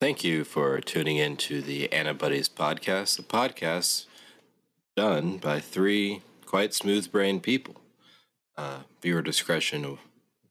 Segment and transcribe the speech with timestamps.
[0.00, 4.06] Thank you for tuning in to the AniBuddies podcast, the podcast
[4.96, 7.82] done by three quite smooth brained people.
[8.56, 9.98] Uh, viewer discretion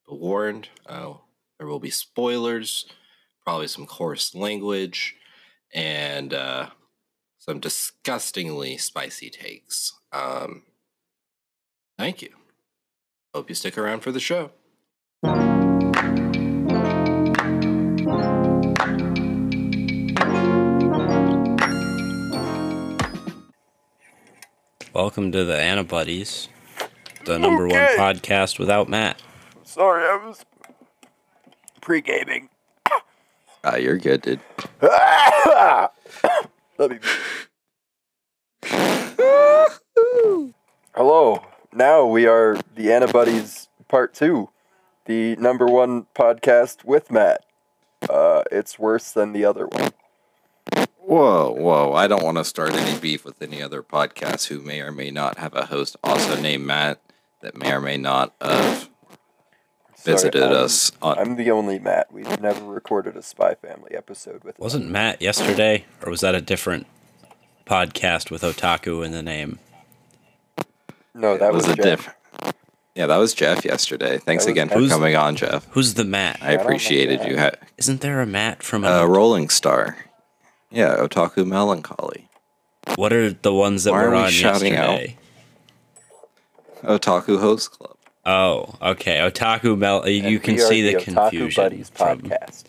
[0.07, 0.70] warned.
[0.85, 1.13] Uh,
[1.57, 2.85] there will be spoilers,
[3.43, 5.16] probably some coarse language,
[5.73, 6.68] and uh,
[7.39, 9.93] some disgustingly spicy takes.
[10.11, 10.61] Um,
[11.97, 12.29] thank you.
[13.34, 14.52] Hope you stick around for the show.
[25.02, 26.49] Welcome to the AniBuddies,
[27.23, 29.22] the number one podcast without Matt.
[29.63, 30.44] Sorry, I was
[31.80, 32.49] pre-gaming.
[33.63, 34.41] Uh, you're good, dude.
[34.81, 35.91] Let
[36.91, 36.99] me.
[40.94, 41.45] Hello.
[41.72, 44.50] Now we are the AniBuddies Part Two,
[45.05, 47.45] the number one podcast with Matt.
[48.09, 49.91] Uh, it's worse than the other one.
[51.09, 51.94] Whoa, whoa.
[51.94, 55.09] I don't want to start any beef with any other podcasts who may or may
[55.09, 57.02] not have a host also named Matt
[57.42, 58.89] that may or may not have
[59.95, 61.17] Sorry, visited I'm- us on.
[61.17, 62.11] I'm the only Matt.
[62.11, 64.59] We've never recorded a Spy Family episode with.
[64.59, 66.86] Wasn't Matt yesterday, or was that a different
[67.66, 69.58] podcast with otaku in the name?
[71.16, 72.14] No, that was, a Jeff.
[72.44, 72.53] diff.
[72.94, 74.20] Yeah, that was Jeff yesterday.
[74.20, 75.66] Thanks That was again for Who's- coming on, Jeff.
[75.72, 76.38] Who's the Matt?
[76.42, 77.28] I don't appreciated that.
[77.30, 77.39] you.
[77.39, 79.98] Ha- Isn't there a Matt from uh, a, Rolling Star.
[80.72, 82.30] Yeah, Otaku Melancholy.
[82.95, 84.92] What are the ones that Why are were we on shouting out?
[85.00, 85.17] yesterday?
[86.84, 87.95] Otaku Host Club.
[88.26, 89.17] Oh, okay.
[89.20, 90.02] Otaku Mel.
[90.03, 92.22] And You can see the, Otaku confusion Buddies from.
[92.22, 92.66] podcast.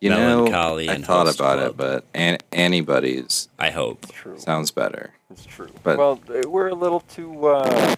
[0.00, 1.70] You know, I and thought about Club.
[1.70, 4.06] it, but an- anybody's I hope.
[4.12, 4.38] True.
[4.38, 5.14] sounds better.
[5.30, 5.70] It's true.
[5.82, 7.94] But- well, uh, we're a little too uh,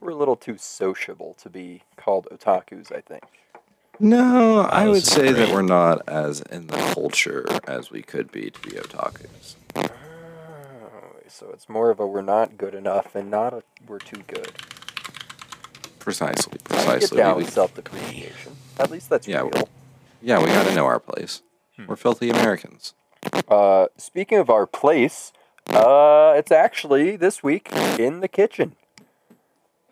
[0.00, 2.92] we're a little too sociable to be called otakus.
[2.94, 3.24] I think.
[3.98, 8.30] No, I would is say that we're not as in the culture as we could
[8.30, 9.56] be to be otakus.
[9.76, 9.88] Oh,
[11.28, 14.52] so it's more of a we're not good enough and not a we're too good.
[15.98, 17.16] Precisely, I get precisely.
[17.16, 18.56] down We- with self depreciation.
[18.78, 19.68] At least that's Yeah, real.
[20.22, 21.42] yeah, we got to know our place.
[21.86, 22.94] We're filthy Americans.
[23.48, 25.32] Uh, speaking of our place,
[25.68, 28.76] uh, it's actually this week in the kitchen.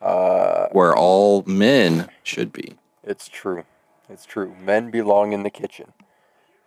[0.00, 2.74] Uh, Where all men should be.
[3.02, 3.64] It's true.
[4.08, 4.54] It's true.
[4.60, 5.92] Men belong in the kitchen,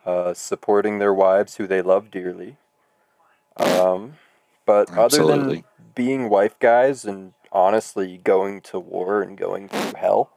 [0.06, 2.58] uh, supporting their wives who they love dearly.
[3.58, 4.14] Um,
[4.66, 5.64] but other than
[5.96, 10.31] being wife guys and honestly going to war and going through hell,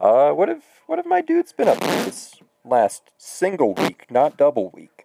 [0.00, 2.34] uh, what have what have my dudes been up to this
[2.64, 5.04] last single week, not double week?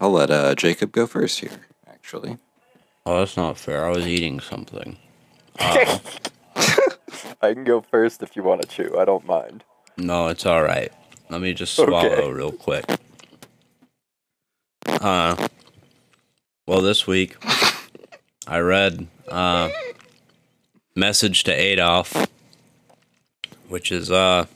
[0.00, 2.38] I'll let uh, Jacob go first here, actually.
[3.04, 3.84] Oh, that's not fair.
[3.84, 4.96] I was eating something.
[7.42, 8.98] I can go first if you want to chew.
[8.98, 9.64] I don't mind.
[9.96, 10.92] No, it's all right.
[11.30, 12.30] Let me just swallow Okay.
[12.32, 12.84] real quick.
[14.86, 15.48] Uh,
[16.66, 17.36] well, this week
[18.46, 19.70] I read uh,
[20.96, 22.26] "Message to Adolf,"
[23.68, 24.46] which is uh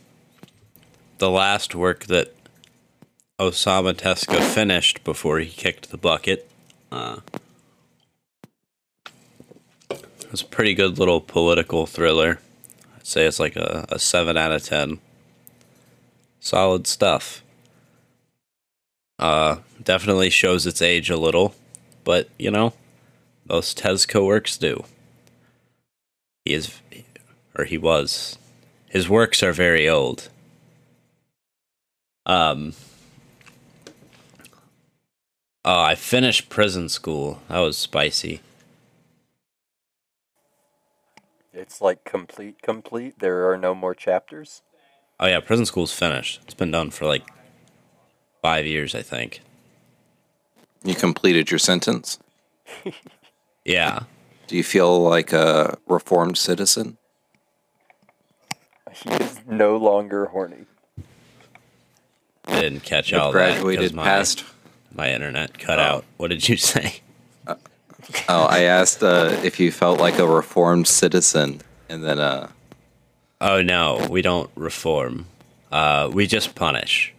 [1.19, 2.34] the last work that
[3.39, 6.50] Osamu Tezuka finished before he kicked the bucket.
[6.91, 7.19] Uh,
[10.33, 12.41] it's a pretty good little political thriller.
[13.02, 15.00] Say it's like a, a seven out of ten
[16.42, 17.42] solid stuff.
[19.18, 21.54] Uh, definitely shows its age a little,
[22.04, 22.74] but you know,
[23.48, 24.84] most Tezuka works do.
[26.44, 26.80] He is,
[27.56, 28.36] or he was.
[28.90, 30.28] His works are very old.
[32.26, 32.74] Um.
[35.64, 37.40] Oh, I finished prison school.
[37.48, 38.40] That was spicy.
[41.52, 43.18] It's like complete, complete.
[43.18, 44.62] There are no more chapters.
[45.20, 46.40] Oh yeah, prison school's finished.
[46.44, 47.22] It's been done for like
[48.40, 49.40] five years, I think.
[50.82, 52.18] You completed your sentence.
[53.64, 54.00] Yeah.
[54.48, 56.98] Do you feel like a reformed citizen?
[58.92, 60.66] He is no longer horny.
[62.46, 64.44] I didn't catch You've all that 'cause graduated my, past.
[64.93, 65.82] my internet cut Oh.
[65.82, 66.05] out.
[66.16, 67.02] What did you say?
[68.28, 72.49] Oh, I asked uh, if you felt like a reformed citizen, and then uh,
[73.40, 75.26] Oh no, we don't reform.
[75.70, 77.14] Uh, we just punish,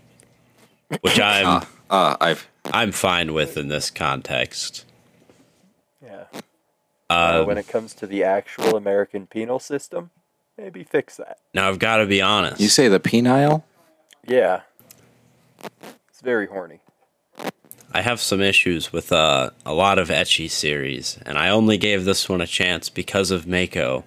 [1.01, 4.85] which I'm uh, uh, I've I'm fine with in this context.
[6.03, 6.25] Yeah.
[7.09, 10.12] Uh, Um, when it comes to the actual American penal system,
[10.57, 11.38] maybe fix that.
[11.53, 12.62] now I've got to be honest.
[12.62, 13.63] you say the penile.
[14.25, 14.62] Yeah.
[16.09, 16.79] It's very horny.
[17.94, 22.06] I have some issues with uh, a lot of ecchi series, and I only gave
[22.06, 24.04] this one a chance because of Mako.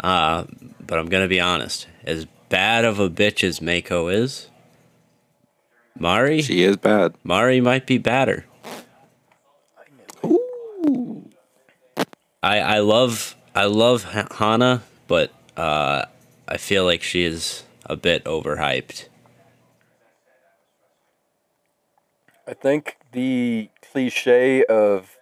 [0.00, 0.44] Uh,
[0.80, 4.50] but I'm gonna be honest, as bad of a bitch as Mako is,
[6.00, 7.14] Mari She is bad.
[7.22, 8.46] Mari might be badder.
[12.42, 16.06] I I love I love Hana, but uh,
[16.48, 19.09] I feel like she is a bit overhyped.
[22.50, 25.16] I think the cliche of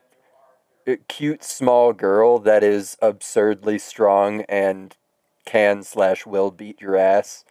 [0.86, 4.96] a cute small girl that is absurdly strong and
[5.44, 7.44] can slash will beat your ass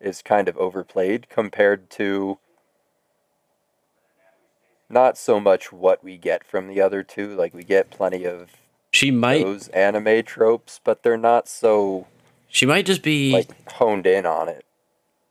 [0.00, 2.38] is kind of overplayed compared to
[4.88, 7.36] not so much what we get from the other two.
[7.36, 8.52] Like we get plenty of
[8.92, 12.06] She might those anime tropes, but they're not so
[12.48, 14.64] she might just be like honed in on it.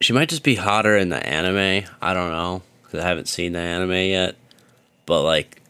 [0.01, 1.89] she might just be hotter in the anime.
[1.99, 2.61] I don't know
[2.91, 4.35] because I haven't seen the anime yet.
[5.05, 5.61] But like,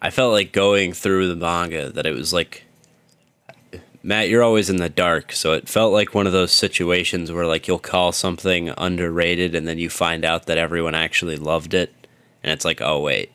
[0.00, 2.64] I felt like going through the manga that it was like,
[4.02, 7.44] Matt, you're always in the dark, so it felt like one of those situations where
[7.46, 11.92] like you'll call something underrated and then you find out that everyone actually loved it,
[12.42, 13.30] and it's like, oh wait,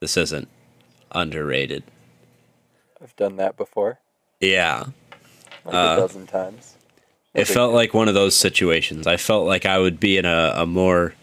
[0.00, 0.48] this isn't
[1.12, 1.82] underrated.
[3.02, 3.98] I've done that before,
[4.40, 4.86] Yeah,
[5.64, 6.76] like Uh, a dozen times.
[7.34, 9.06] It felt like one of those situations.
[9.06, 11.14] I felt like I would be in a, a more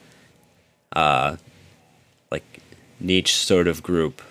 [0.93, 1.37] uh
[2.31, 2.61] like
[2.99, 4.21] niche sort of group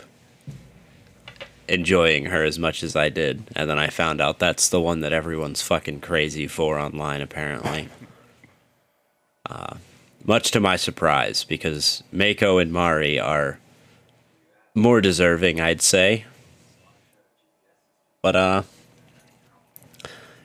[1.69, 3.43] enjoying her as much as I did.
[3.57, 7.89] And then I found out that's the one that everyone's fucking crazy for online apparently.
[9.49, 9.77] Uh
[10.25, 13.61] much to my surprise because Mako and Mari are
[14.75, 16.25] more deserving, I'd say.
[18.23, 18.63] But uh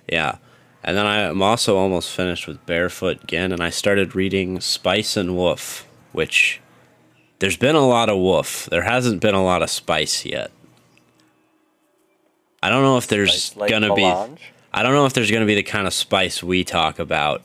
[0.08, 0.38] yeah.
[0.84, 5.16] And then I am also almost finished with Barefoot Gen, and I started reading Spice
[5.16, 6.60] and Wolf, which
[7.40, 8.68] there's been a lot of wolf.
[8.70, 10.52] There hasn't been a lot of spice yet.
[12.64, 14.40] I don't know if there's like gonna melange.
[14.40, 14.46] be.
[14.74, 17.42] I don't know if there's gonna be the kind of spice we talk about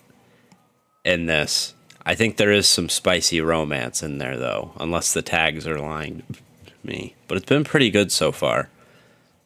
[1.04, 1.74] in this.
[2.04, 6.22] I think there is some spicy romance in there though, unless the tags are lying
[6.66, 7.14] to me.
[7.26, 8.68] But it's been pretty good so far.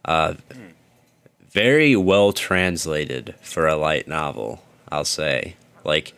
[0.04, 0.34] Uh,
[1.50, 5.56] very well translated for a light novel, I'll say.
[5.84, 6.12] Like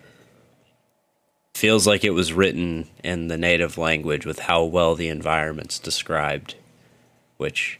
[1.62, 6.56] feels like it was written in the native language with how well the environment's described,
[7.36, 7.78] which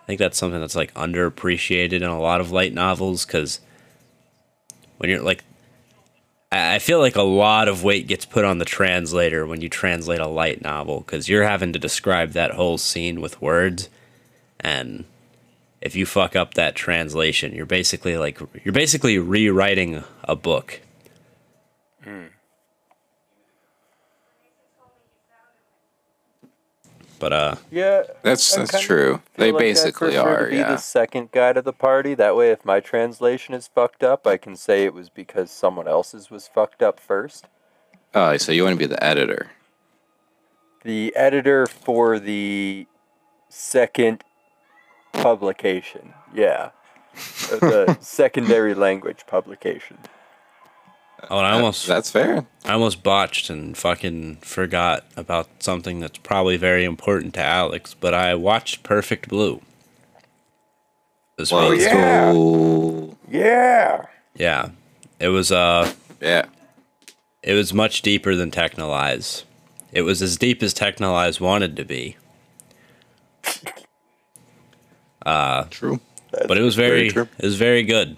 [0.00, 3.60] I think that's something that's like underappreciated in a lot of light novels cuz
[4.96, 5.44] when you're like
[6.50, 10.20] I feel like a lot of weight gets put on the translator when you translate
[10.20, 13.90] a light novel because you're having to describe that whole scene with words,
[14.58, 15.04] and
[15.82, 20.80] if you fuck up that translation, you're basically like you're basically rewriting a book.
[22.04, 22.31] Hmm.
[27.22, 29.22] But uh, Yeah, That's I that's true.
[29.36, 30.44] They like basically prefer are.
[30.46, 30.70] To be Yeah.
[30.72, 32.14] the second guy to the party.
[32.14, 35.86] That way, if my translation is fucked up, I can say it was because someone
[35.86, 37.46] else's was fucked up first.
[38.12, 39.52] Oh, so you want to be the editor?
[40.82, 42.88] The editor for the
[43.48, 44.24] second
[45.12, 46.14] publication.
[46.34, 46.70] Yeah.
[47.52, 49.98] Uh, the secondary language publication.
[51.30, 52.44] Oh, and I almost That's fair.
[52.64, 57.94] I almost botched and fucking forgot about something that's probably very important to Alex.
[57.98, 59.62] But I watched Perfect Blue.
[61.38, 61.80] This Well, week.
[61.80, 62.32] yeah.
[62.32, 64.06] so- Yeah.
[64.36, 64.70] Yeah,
[65.20, 66.46] it was uh yeah.
[67.42, 69.44] It was much deeper than Texhnolyze.
[69.92, 72.16] It was as deep as Texhnolyze wanted to be.
[75.24, 76.00] Uh True.
[76.48, 77.28] But it was very very, true.
[77.38, 78.16] it was very good.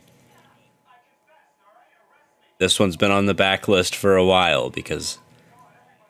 [2.58, 5.18] This one's been on the back list for a while because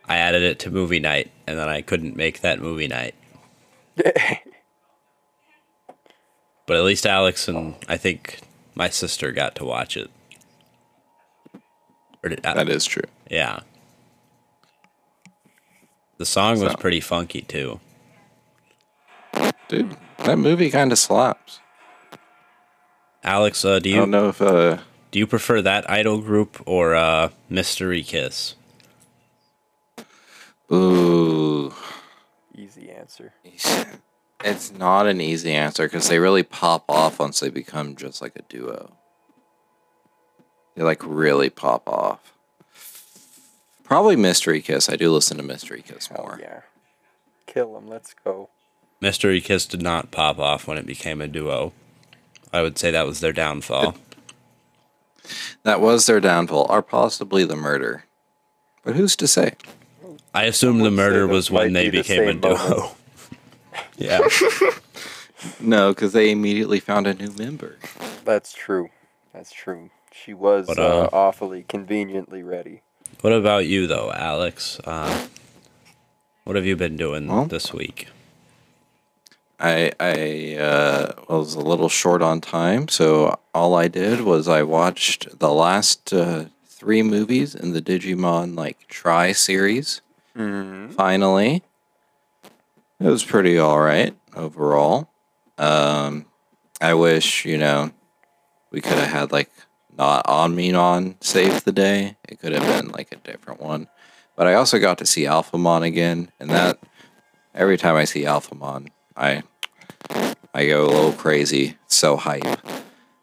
[0.06, 3.14] I added it to movie night and then I couldn't make that movie night.
[6.66, 8.40] But at least Alex and I think
[8.74, 10.10] my sister got to watch it.
[12.22, 13.02] Or did, That is true.
[13.30, 13.60] yeah.
[16.16, 17.80] The song was pretty funky too.
[19.68, 21.60] Dude, that movie kind of slaps.
[23.22, 24.78] Alex, uh, do I you don't know if uh
[25.14, 28.56] do you prefer that idol group or uh, Mystery Kiss?
[30.72, 31.72] ooh,
[32.52, 33.32] Easy answer.
[34.44, 38.34] it's not an easy answer because they really pop off once they become just like
[38.34, 38.96] a duo.
[40.74, 42.32] They like really pop off.
[43.84, 44.88] Probably Mystery Kiss.
[44.88, 46.38] I do listen to Mystery Kiss Oh more.
[46.42, 46.62] yeah.
[47.46, 47.86] Kill him.
[47.86, 48.48] Let's go.
[49.00, 51.72] Mystery Kiss did not pop off when it became a duo.
[52.52, 53.94] I would say that was their downfall.
[55.62, 58.04] That was their downfall, or possibly the murder.
[58.84, 59.54] But who's to say?
[60.34, 62.56] I assume the murder was when they be the became a duo.
[62.56, 62.92] moment.
[63.96, 64.20] yeah.
[65.60, 67.76] No, because they immediately found a new member.
[68.24, 68.88] That's true.
[69.34, 69.90] That's true.
[70.10, 72.80] She was But, uh, uh, awfully conveniently ready.
[73.20, 74.80] What about you though, Alex?
[74.84, 75.26] Uh,
[76.44, 78.08] what have you been doing Well- this week?
[79.58, 84.62] I I uh, was a little short on time, so all I did was I
[84.62, 90.00] watched the last uh, three movies in the Digimon like Try series.
[90.36, 90.92] Mm-hmm.
[90.92, 91.62] Finally,
[93.00, 95.08] it was pretty all right overall.
[95.56, 96.26] Um,
[96.80, 97.92] I wish you know
[98.70, 99.50] we could have had like
[99.96, 102.16] not Omnimon save the day.
[102.28, 103.88] It could have been like a different one.
[104.36, 106.80] But I also got to see Alphamon again, and that
[107.54, 109.42] every time I see Alphamon, I
[110.52, 111.76] I go a little crazy.
[111.84, 112.44] It's so hype.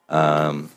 [0.09, 0.69] Um,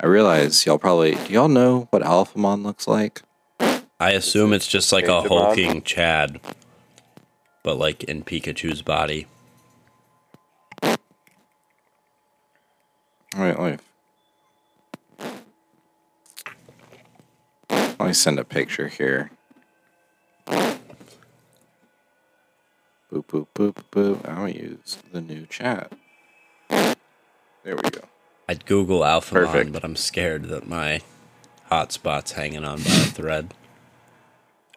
[0.00, 3.22] I realize y'all probably do y'all know what Alphamon looks like?
[4.00, 5.28] I assume it's just like a Digimon?
[5.28, 6.40] hulking Chad,
[7.62, 9.26] but like in Pikachu's body.
[13.36, 13.80] Wait, wait.
[17.70, 19.30] Let me send a picture here.
[23.32, 24.28] Boop, boop, boop.
[24.28, 25.92] I'll use the new chat.
[26.68, 26.96] There
[27.64, 28.00] we go.
[28.48, 29.72] I'd Google Alphamon, Perfect.
[29.72, 31.00] but I'm scared that my
[31.70, 33.54] hotspot's hanging on by a thread.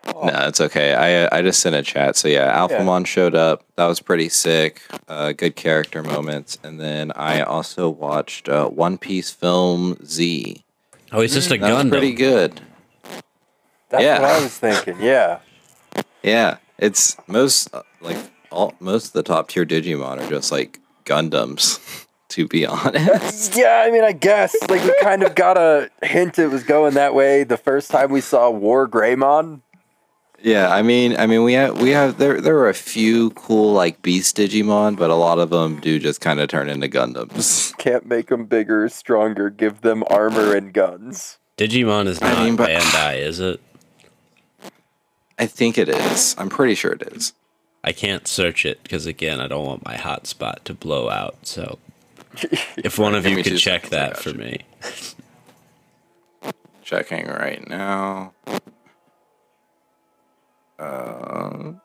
[0.06, 0.94] Oh, No, it's okay.
[0.94, 2.16] I uh, I just sent a chat.
[2.16, 3.66] So yeah, Alphamon showed up.
[3.76, 4.82] That was pretty sick.
[5.08, 6.58] Uh, good character moments.
[6.64, 10.64] And then I also watched uh, One Piece film Z.
[11.12, 12.62] Oh, he's just a That was pretty good.
[13.90, 14.22] That's yeah.
[14.22, 15.02] what I was thinking.
[15.02, 15.40] Yeah.
[16.24, 18.18] Yeah, it's most uh, like
[18.56, 21.80] all most of the top tier Digimon are just like Gundams.
[22.30, 26.38] To be honest, Yeah, I mean, I guess like we kind of got a hint
[26.40, 29.62] it was going that way the first time we saw War Greymon.
[30.42, 30.74] yeah.
[30.74, 34.02] I mean, I mean, we have we have there there were a few cool like
[34.02, 37.78] Beast Digimon, but a lot of them do just kind of turn into Gundams.
[37.78, 41.38] Can't make them bigger, stronger, give them armor and guns.
[41.58, 43.62] Digimon is I not mean, but- Bandai, is it?
[45.38, 46.36] I think it is.
[46.38, 47.34] I'm pretty sure it is.
[47.86, 51.38] I can't search it because again, I don't want my hotspot to blow out.
[51.44, 51.78] So,
[52.78, 54.36] if one of you could check that for you.
[54.36, 54.62] me.
[56.82, 58.34] Checking right now.
[60.80, 61.80] Um,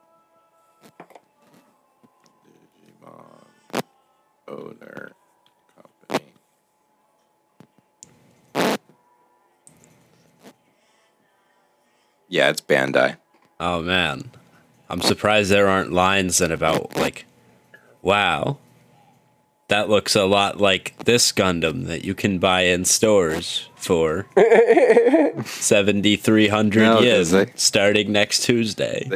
[2.47, 3.83] Digimon
[4.49, 5.13] owner
[6.09, 6.33] company.
[12.29, 13.19] Yeah, it's Bandai.
[13.61, 14.31] Oh man,
[14.91, 17.25] I'm surprised there aren't lines then about like,
[18.03, 18.59] wow,
[19.69, 24.27] that looks a lot like this Gundam that you can buy in stores for
[25.45, 29.09] seventy three hundred No, yen 'cause they- starting next Tuesday.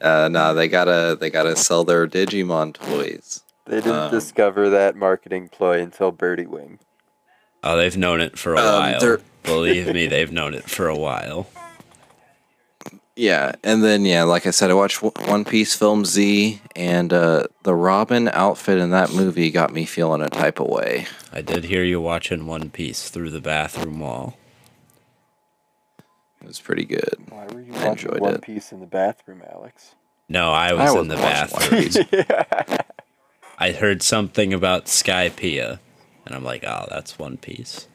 [0.00, 3.42] Uh, no, they gotta they gotta sell their Digimon toys.
[3.66, 6.78] They didn't Um, discover that marketing ploy until Birdie Wing.
[7.62, 8.64] Oh, they've known it for a Um,
[9.00, 9.18] while.
[9.42, 11.48] Believe me, they've known it for a while.
[13.20, 17.48] Yeah, and then yeah, like I said, I watched One Piece film Z, and uh,
[17.64, 21.06] the Robin outfit in that movie got me feeling a type of way.
[21.30, 24.38] I did hear you watching One Piece through the bathroom wall.
[26.40, 27.16] It was pretty good.
[27.28, 28.40] Why were you I watching enjoyed One it.
[28.40, 29.94] Piece in the bathroom, Alex?
[30.26, 31.82] No, I was in the bathroom.
[31.82, 31.98] Piece.
[33.58, 35.78] I heard something about Skypiea,
[36.24, 37.86] and I'm like, oh, that's One Piece.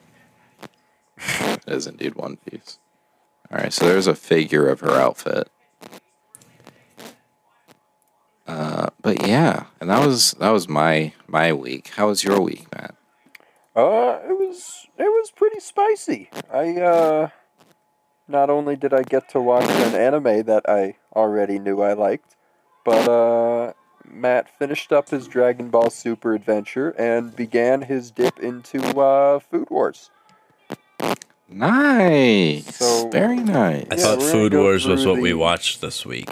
[1.18, 2.78] It is indeed One Piece.
[3.50, 5.48] All right, so there's a figure of her outfit.
[8.46, 11.88] Uh, but yeah, and that was that was my my week.
[11.96, 12.94] How was your week, Matt?
[13.74, 16.30] Uh, it was it was pretty spicy.
[16.52, 17.28] I uh,
[18.28, 22.36] not only did I get to watch an anime that I already knew I liked,
[22.84, 23.72] but uh,
[24.04, 29.70] Matt finished up his Dragon Ball Super adventure and began his dip into uh, Food
[29.70, 30.10] Wars.
[31.48, 33.86] Nice, So- very nice.
[33.90, 36.28] I Yeah, thought Food Wars was through what we watched this week.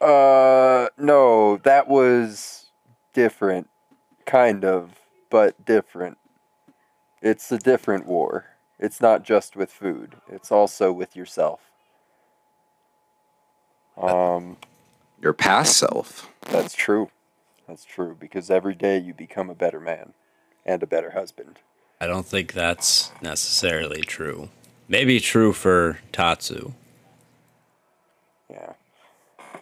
[0.00, 2.66] Uh, no, that was
[3.14, 3.68] different,
[4.26, 4.90] kind of,
[5.30, 6.18] but different.
[7.22, 8.44] It's a different war.
[8.78, 10.16] It's not just with food.
[10.28, 11.60] It's also with yourself.
[13.96, 14.58] Um,
[15.22, 16.28] Your past self.
[16.42, 17.10] that's true.
[17.66, 20.12] That's true because every day you become a better man
[20.66, 21.58] and a better husband.
[22.00, 24.50] I don't think that's necessarily true.
[24.88, 26.72] Maybe true for Tatsu.
[28.50, 28.74] Yeah.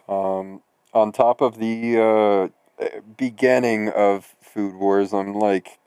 [0.07, 0.61] Um,
[0.93, 2.51] on top of the
[2.81, 2.87] uh,
[3.17, 5.79] beginning of Food Wars, I'm like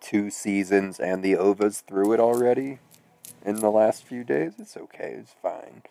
[0.00, 2.78] two seasons and the OVAs through it already
[3.44, 4.52] in the last few days.
[4.58, 5.16] It's okay.
[5.18, 5.82] It's fine.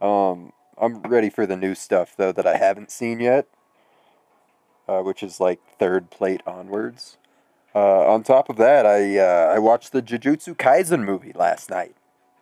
[0.00, 3.46] Um, I'm ready for the new stuff, though, that I haven't seen yet,
[4.88, 7.18] uh, which is like third plate onwards.
[7.74, 11.94] Uh, on top of that, I uh, I watched the Jujutsu Kaisen movie last night.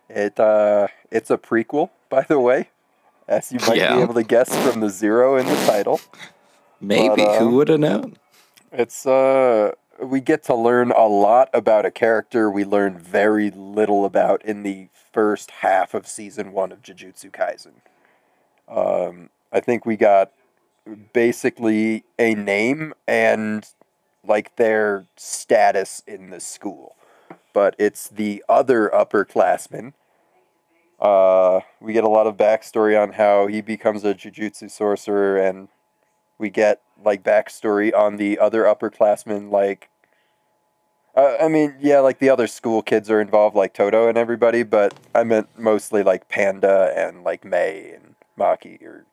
[0.09, 2.69] It uh, it's a prequel, by the way,
[3.27, 3.95] as you might Yeah.
[3.95, 6.01] be able to guess from the zero in the title.
[6.81, 8.17] Maybe But, who um, would have known?
[8.71, 9.71] It's uh,
[10.01, 14.63] we get to learn a lot about a character we learn very little about in
[14.63, 17.73] the first half of season one of Jujutsu Kaisen.
[18.67, 20.31] Um, I think we got
[21.13, 23.65] basically a name and
[24.25, 26.95] like their status in the school,
[27.53, 29.93] but it's the other upperclassmen.
[30.99, 35.67] Uh, we get a lot of backstory on how he becomes a jujutsu sorcerer, and
[36.37, 39.51] we get like backstory on the other upperclassmen.
[39.51, 39.89] Like,
[41.15, 44.61] uh, I mean, yeah, like the other school kids are involved, like Todo and everybody,
[44.63, 48.81] but I meant mostly like Panda and like May and Maki.
[48.83, 49.05] Or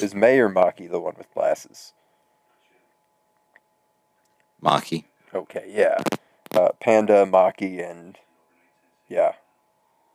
[0.00, 1.92] is May or Maki the one with glasses?
[4.62, 5.04] Maki.
[5.34, 5.98] Okay, yeah.
[6.54, 8.18] Uh, Panda, Maki, and
[9.08, 9.32] yeah,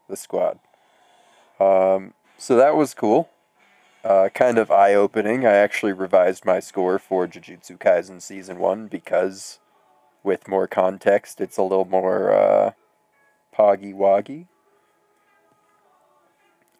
[0.09, 0.59] the squad.
[1.59, 3.29] Um, so that was cool.
[4.03, 5.45] Uh, kind of eye opening.
[5.45, 9.59] I actually revised my score for Jujutsu Kaisen Season 1 because,
[10.23, 12.71] with more context, it's a little more uh,
[13.57, 14.47] poggy woggy.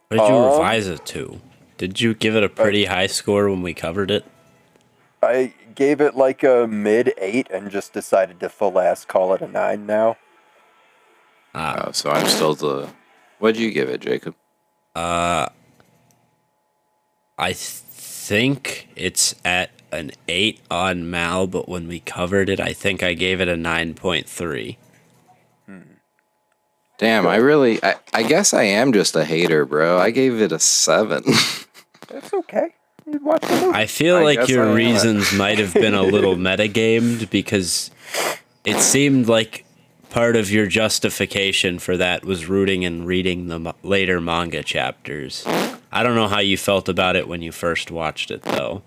[0.10, 1.40] What did you Um, revise it to?
[1.78, 4.26] Did you give it a pretty high score when we covered it?
[5.24, 9.42] I gave it like a mid 8 and just decided to full ass call it
[9.42, 10.18] a 9 now.
[11.56, 12.90] Ah, Oh, so I'm still the.
[13.40, 14.36] What'd you give it, Jacob?
[14.96, 15.48] uh,
[17.38, 22.74] I th- think it's at an 8 on Mal, but when we covered it, I
[22.74, 24.78] think I gave it a 9.3.
[27.00, 27.84] Damn, I really.
[27.84, 29.98] I, I guess I am just a hater, bro.
[29.98, 31.24] I gave it a seven.
[32.08, 32.76] That's okay.
[33.14, 33.78] You watch the movie.
[33.78, 34.76] I feel I like guess I your am.
[34.76, 37.92] reasons might have been a little metagamed because
[38.66, 39.66] it seemed like
[40.10, 45.44] part of your justification for that was rooting and reading the mo- later manga chapters.
[45.92, 48.82] I don't know how you felt about it when you first watched it, though.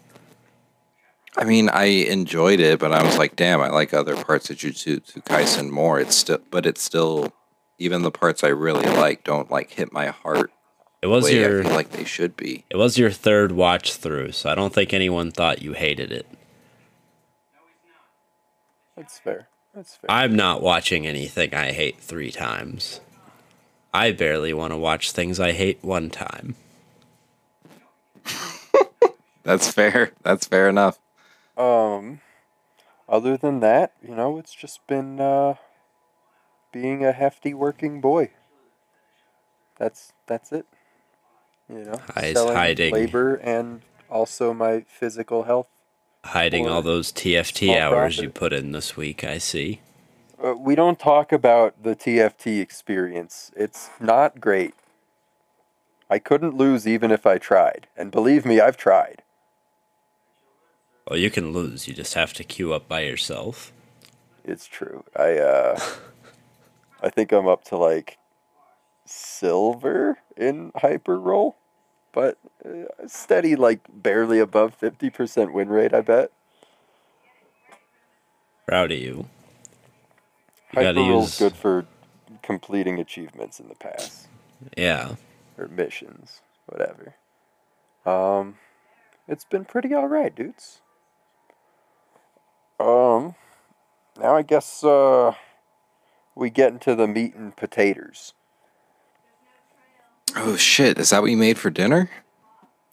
[1.37, 4.57] I mean, I enjoyed it, but I was like, damn, I like other parts of
[4.57, 6.01] Jujutsu Kaisen more.
[6.01, 7.33] It's still, but it's still,
[7.79, 10.51] even the parts I really like don't like hit my heart
[11.07, 12.65] It was your I feel like they should be.
[12.69, 16.27] it was your third watch through, so I don't think anyone thought you hated it.
[18.97, 19.47] That's fair.
[19.73, 20.11] That's fair.
[20.11, 22.99] I'm not watching anything I hate three times.
[23.95, 26.57] I barely want to watch things I hate one time.
[29.45, 30.11] That's fair.
[30.25, 30.99] That's fair enough.
[31.57, 32.21] Um,
[33.09, 35.55] other than that, you know, it's just been uh,
[36.73, 38.31] being a hefty working boy.
[39.79, 40.67] That's that's it.
[41.69, 42.93] You know, He's selling hiding.
[42.95, 45.69] labor and also my physical health.
[46.25, 48.23] Hiding all those TFT hours profit.
[48.23, 49.81] you put in this week, I see.
[50.43, 53.53] Uh, we don't talk about the TFT experience.
[53.57, 54.75] It's not great.
[56.11, 59.23] I couldn't lose even if I tried, and believe me, I've tried.
[61.09, 61.87] Well, you can lose.
[61.89, 63.73] You just have to queue up by yourself.
[64.45, 65.05] It's true.
[65.17, 65.81] I uh
[67.03, 68.19] I think I'm up to like
[69.07, 71.57] silver in hyper roll,
[72.13, 76.31] but uh, steady like barely above 50% win rate, I bet.
[78.67, 79.27] Proud of you.
[80.73, 81.39] You Hyper roll's use.
[81.39, 81.87] good for
[82.43, 84.29] completing achievements in the past
[84.77, 85.15] Yeah.
[85.59, 87.15] or missions, whatever.
[88.05, 88.57] Um
[89.29, 90.81] it's been pretty all right, dudes.
[92.81, 93.35] Um
[94.19, 95.35] now I guess uh
[96.35, 98.35] we get into the meat and potatoes.
[100.37, 100.99] Oh shit!
[100.99, 102.11] Is that what you made for dinner?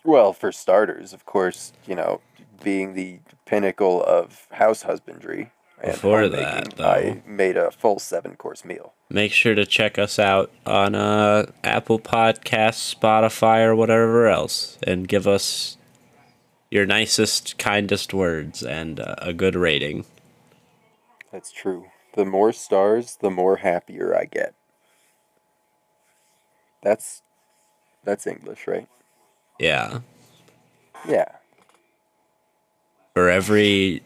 [0.05, 2.21] Well, for starters, of course, you know,
[2.63, 5.51] being the pinnacle of house husbandry
[5.81, 6.87] and Before that, though.
[6.87, 8.93] I made a full seven course meal.
[9.09, 15.07] Make sure to check us out on uh, Apple Podcasts, Spotify, or whatever else, and
[15.07, 15.77] give us
[16.71, 20.05] your nicest, kindest words and uh, a good rating.
[21.31, 21.87] That's true.
[22.15, 24.55] The more stars, the more happier I get.
[26.81, 27.21] That's
[28.03, 28.87] that's English, right?
[29.59, 29.99] Yeah.
[31.07, 31.25] Yeah.
[33.13, 34.03] For every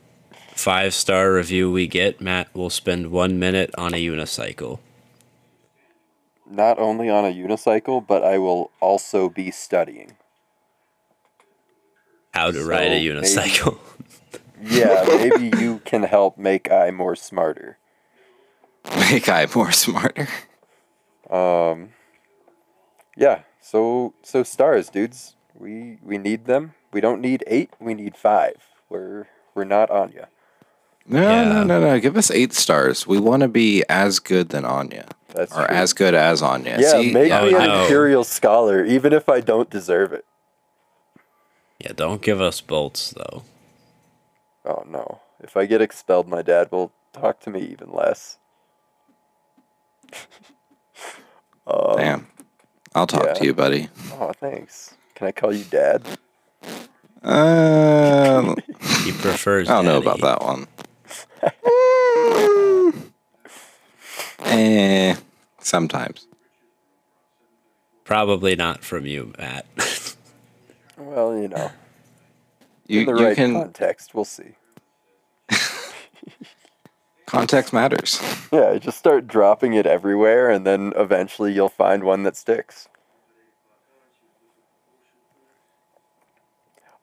[0.53, 4.79] five star review we get, Matt will spend one minute on a unicycle.
[6.49, 10.15] Not only on a unicycle, but I will also be studying.
[12.33, 13.77] How to ride a So, maybe- unicycle.
[14.59, 17.77] Yeah, maybe you can help make I more smarter.
[18.95, 20.27] Make I more smarter.
[21.29, 21.89] Um,
[23.15, 23.41] yeah.
[23.67, 25.35] So so stars, dudes.
[25.53, 26.73] We we need them.
[26.93, 27.71] We don't need eight.
[27.81, 28.55] We need five.
[28.87, 30.29] We're we're not Anya.
[31.05, 31.43] No, Yeah.
[31.53, 31.99] no, no, no.
[31.99, 33.05] Give us eight stars.
[33.05, 35.75] We want to be as good than Anya, That's or true.
[35.75, 36.77] as good as Anya.
[36.79, 37.11] yeah, See?
[37.11, 37.81] make yeah, me an no.
[37.83, 40.25] imperial scholar, even if I don't deserve it.
[41.79, 43.43] Yeah, don't give us bolts though.
[44.63, 45.19] Oh no!
[45.43, 48.37] If I get expelled, my dad will talk to me even less.
[51.67, 52.27] um, Damn.
[52.97, 53.33] I'll talk yeah.
[53.35, 53.89] to you, buddy.
[54.13, 54.95] Oh, thanks.
[55.15, 56.03] Can I call you dad?
[57.23, 58.55] Uh,
[59.03, 59.69] He prefers.
[59.69, 60.67] I don't know about that one.
[64.45, 65.15] eh,
[65.59, 66.27] sometimes.
[68.05, 69.65] Probably not from you, Matt.
[70.97, 71.71] Well, you know,
[72.87, 73.53] You, in the you right can.
[73.53, 74.55] context, we'll see.
[77.27, 78.19] Context matters.
[78.51, 82.87] Yeah, just start dropping it everywhere, and then eventually you'll find one that sticks.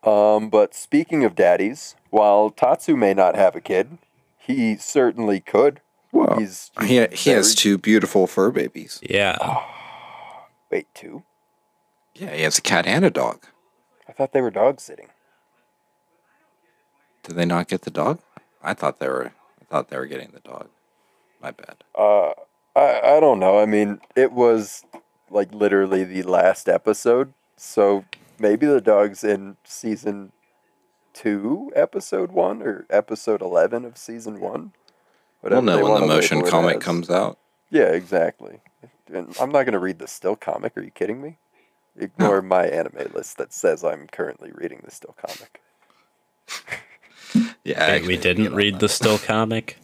[0.03, 3.99] Um, but speaking of daddies, while Tatsu may not have a kid,
[4.39, 5.81] he certainly could.
[6.11, 6.37] Whoa.
[6.39, 9.01] He's, He, he has two beautiful fur babies.
[9.03, 9.37] yeah.
[10.71, 11.23] Wait, two?
[12.15, 13.45] Yeah, he has a cat and a dog.
[14.09, 15.09] I thought they were dog sitting.
[17.23, 18.21] Did they not get the dog?
[18.63, 19.33] I thought they were.
[19.75, 20.69] Thought they were getting the dog.
[21.43, 21.83] My bad.
[21.99, 22.31] Uh,
[22.77, 23.59] I I don't know.
[23.59, 24.85] I mean, it was
[25.33, 28.05] like literally the last episode, so
[28.39, 30.31] maybe the dog's in season
[31.13, 34.75] two, episode one, or episode eleven of season one.
[35.43, 37.41] We'll know when the motion comic comes out.
[37.69, 38.61] Yeah, exactly.
[39.13, 40.77] And I'm not gonna read the still comic.
[40.77, 41.39] Are you kidding me?
[41.99, 45.61] Ignore my anime list that says I'm currently reading the still comic.
[47.65, 49.79] Yeah, Wait, we didn't read the still comic.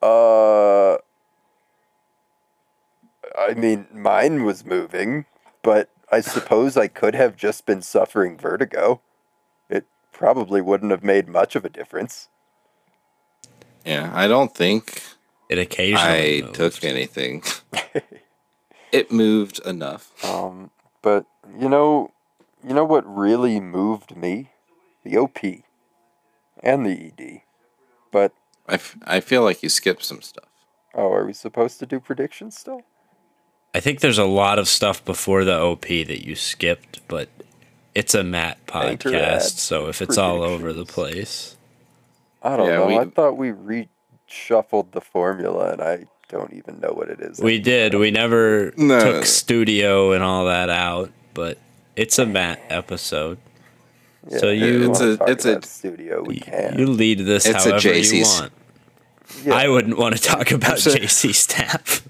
[0.00, 0.94] Uh,
[3.36, 5.26] I mean, mine was moving,
[5.62, 9.00] but I suppose I could have just been suffering vertigo.
[9.68, 12.28] It probably wouldn't have made much of a difference.
[13.84, 15.02] Yeah, I don't think
[15.48, 16.38] It occasionally.
[16.38, 16.54] I moved.
[16.54, 17.42] took anything.
[18.92, 20.12] it moved enough.
[20.24, 20.70] Um,
[21.02, 21.26] but
[21.58, 22.12] you know,
[22.66, 24.50] you know what really moved me?
[25.04, 25.38] The OP
[26.62, 27.40] and the ED.
[28.12, 28.32] But
[28.68, 30.44] I, f- I feel like you skipped some stuff.
[30.94, 32.82] oh, are we supposed to do predictions still?
[33.74, 37.28] I think there's a lot of stuff before the OP that you skipped, but
[37.94, 41.56] it's a Matt podcast, so if it's all over the place.
[42.42, 42.86] I don't Yeah, know.
[42.86, 47.38] we- I thought we reshuffled the formula, and I don't even know what it is.
[47.40, 47.94] We did.
[47.94, 48.98] We never No.
[48.98, 51.58] took studio and all that out, but
[51.96, 53.38] it's a Matt episode.
[54.28, 56.22] Yeah, So you- we It's a, it's a- studio.
[56.22, 56.78] We can.
[56.78, 58.52] You lead this It's a however you want.
[59.44, 59.54] Yeah.
[59.54, 62.02] I wouldn't want to talk about It's JC staff.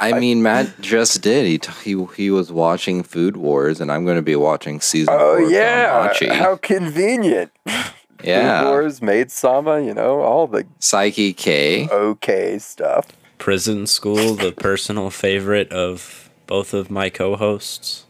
[0.00, 1.46] I mean, Matt just did.
[1.46, 5.14] He, t- he he was watching Food Wars, and I'm going to be watching season
[5.16, 7.52] Oh yeah, how convenient.
[8.22, 11.88] yeah, Food Wars, Maid Sama, you know, all the Saiki K.
[11.90, 13.06] okay stuff.
[13.38, 18.03] Prison School, the personal favorite of both of my co-hosts.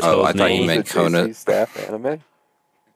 [0.00, 2.06] Who Oh, I thought me you meant Kona- staff anime.
[2.06, 2.18] I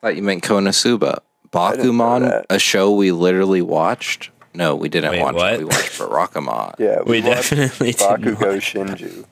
[0.00, 1.18] thought you meant Konosuba.
[1.50, 4.30] didn't Bakuman, a show we literally watched.
[4.54, 5.52] No, we didn't Wait, watch what?
[5.54, 5.58] it.
[5.60, 6.74] We watched Barakamon.
[6.78, 8.56] Yeah, we watched definitely did Bakugo.
[8.56, 9.24] Shinju.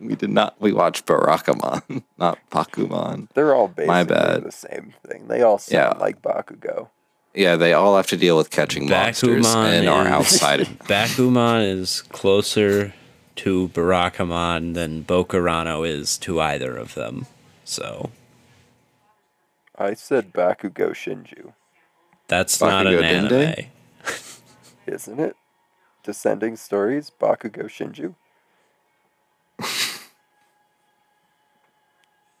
[0.00, 0.56] We did not.
[0.60, 3.28] We watched Barakamon, not Bakuman.
[3.34, 4.42] They're all basically My bad.
[4.44, 5.28] the same thing.
[5.28, 6.00] They all sound Yeah.
[6.00, 6.88] like Bakugo.
[7.34, 10.60] Yeah, they all have to deal with catching monsters Bakuman and are is- outside.
[10.88, 12.92] Bakuman is closer
[13.36, 17.26] to Barakamon than Bokurano is to either of them.
[17.64, 18.10] So
[19.76, 21.52] I said Bakugo Shinju,
[22.28, 23.30] that's not an Bakugo anime.
[23.30, 23.66] Dende?
[24.86, 25.36] isn't it?
[26.02, 28.14] Descending Stories, Bakugo Shinju.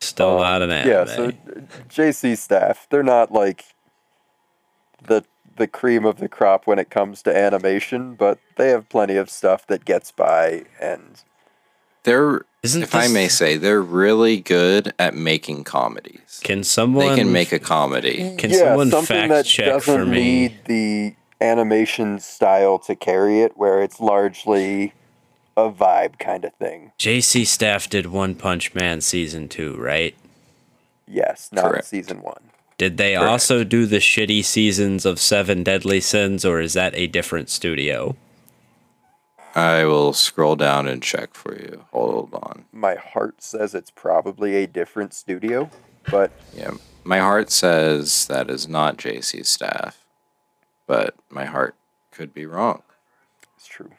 [0.00, 0.90] Still Um, not an anime.
[0.90, 1.30] Yeah, so uh,
[1.88, 3.64] JC staff, they're not like
[5.02, 5.24] the
[5.56, 9.28] the cream of the crop when it comes to animation, but they have plenty of
[9.30, 11.22] stuff that gets by and
[12.04, 16.40] They're, Isn't if I may say, they're really good at making comedies.
[16.42, 18.34] Can someone They can make a comedy.
[18.36, 20.20] Can yeah, someone something fact that check doesn't for me?
[20.20, 24.94] need the animation style to carry it, where it's largely
[25.56, 26.92] a vibe kind of thing.
[26.98, 30.14] JC Staff did One Punch Man season two, right?
[31.06, 31.86] Yes, not Correct.
[31.86, 32.42] season one.
[32.82, 33.30] Did they Correct.
[33.30, 38.16] also do the shitty seasons of Seven Deadly Sins, or is that a different studio?
[39.54, 41.84] I will scroll down and check for you.
[41.92, 42.64] Hold on.
[42.72, 45.70] My heart says it's probably a different studio,
[46.10, 46.72] but Yeah,
[47.04, 50.04] my heart says that is not JC's staff,
[50.88, 51.76] but my heart
[52.10, 52.82] could be wrong.
[53.56, 53.92] It's true.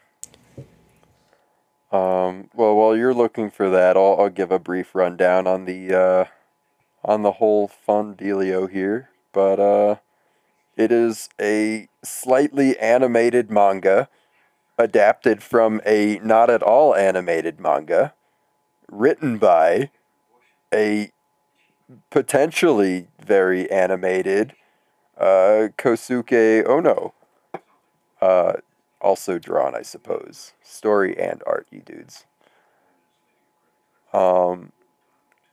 [1.90, 5.94] Um, well, while you're looking for that, I'll, I'll give a brief rundown on the
[5.98, 6.24] uh,
[7.04, 9.10] on the whole fun dealio here.
[9.32, 9.96] But uh,
[10.76, 14.08] It is a slightly animated manga
[14.76, 18.12] adapted from a not at all animated manga
[18.90, 19.90] written by
[20.72, 21.10] a
[22.10, 24.54] potentially very animated
[25.16, 27.14] uh, Kosuke Ono.
[28.20, 28.54] Uh,
[29.00, 30.54] also drawn, I suppose.
[30.62, 32.24] Story and art, you dudes.
[34.12, 34.72] Um,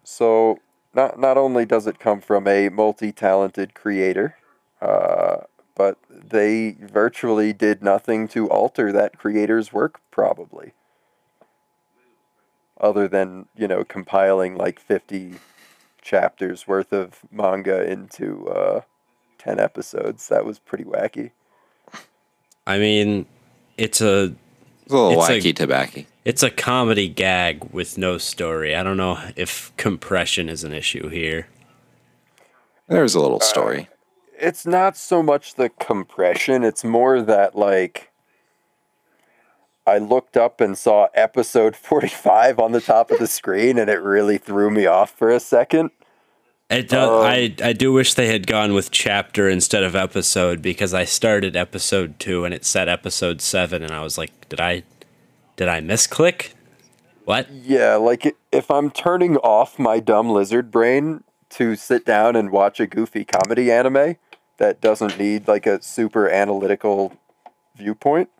[0.03, 0.59] so
[0.93, 4.35] not not only does it come from a multi-talented creator,
[4.81, 5.37] uh,
[5.75, 10.73] but they virtually did nothing to alter that creator's work, probably.
[12.79, 15.35] Other than you know compiling like fifty
[16.01, 18.81] chapters worth of manga into uh,
[19.37, 21.31] ten episodes, that was pretty wacky.
[22.65, 23.25] I mean,
[23.77, 24.33] it's a
[24.83, 26.03] It's a little It's a- wacky tobacco.
[26.23, 28.75] It's a comedy gag with no story.
[28.75, 31.47] I don't know if compression is an issue here.
[32.87, 33.87] There's a little story.
[34.37, 38.11] it's not so much the compression, it's more that like
[39.87, 44.01] I looked up and saw episode 45 on the top of the screen and it
[44.01, 45.91] really threw me off for a second.
[46.69, 50.61] It do, Um, I I do wish they had gone with chapter instead of episode
[50.61, 54.59] because I started episode two and it said episode seven and I was like, did
[54.61, 54.83] I
[55.61, 56.53] did I misclick?
[57.23, 57.51] What?
[57.51, 62.79] Yeah, like if I'm turning off my dumb lizard brain to sit down and watch
[62.79, 64.15] a goofy comedy anime
[64.57, 67.15] that doesn't need like a super analytical
[67.75, 68.31] viewpoint,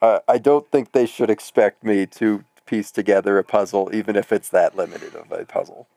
[0.00, 4.30] uh, I don't think they should expect me to piece together a puzzle, even if
[4.30, 5.88] it's that limited of a puzzle.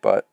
[0.00, 0.26] But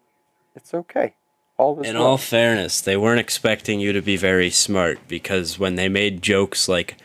[0.56, 1.16] it's okay.
[1.58, 2.08] All is In well.
[2.08, 6.68] all fairness, they weren't expecting you to be very smart because when they made jokes
[6.68, 6.98] like,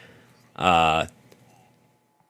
[0.56, 1.06] uh,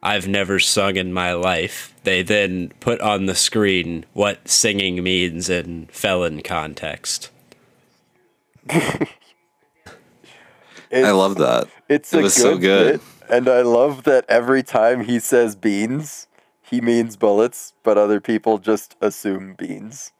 [0.03, 5.49] I've never sung in my life, they then put on the screen what singing means
[5.49, 7.31] in felon context.
[8.71, 9.07] I
[10.93, 11.69] love that.
[11.89, 13.01] It's It a was good, so good.
[13.01, 16.27] bit, and I love that every time he says beans,
[16.63, 20.13] he means bullets, but other people just assume beans.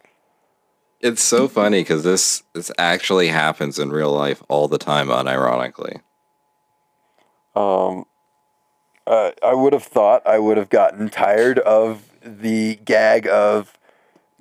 [1.01, 6.01] It's so funny because this this actually happens in real life all the time, unironically.
[7.55, 8.05] Um,
[9.07, 13.79] uh, I would have thought I would have gotten tired of the gag of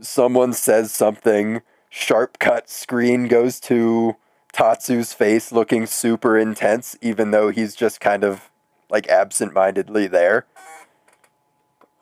[0.02, 4.16] someone says something, sharp cut screen goes to
[4.54, 8.50] Tatsu's face looking super intense, even though he's just kind of
[8.90, 10.46] like absent mindedly there.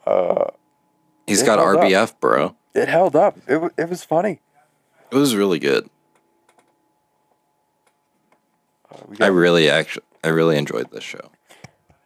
[0.05, 0.51] Uh,
[1.27, 1.83] He's got held up.
[1.83, 2.55] RBF, bro.
[2.73, 3.37] It held up.
[3.47, 4.41] It, wa- it was funny.
[5.11, 5.89] It was really good.
[8.91, 11.31] Uh, we I really actually I really enjoyed this show.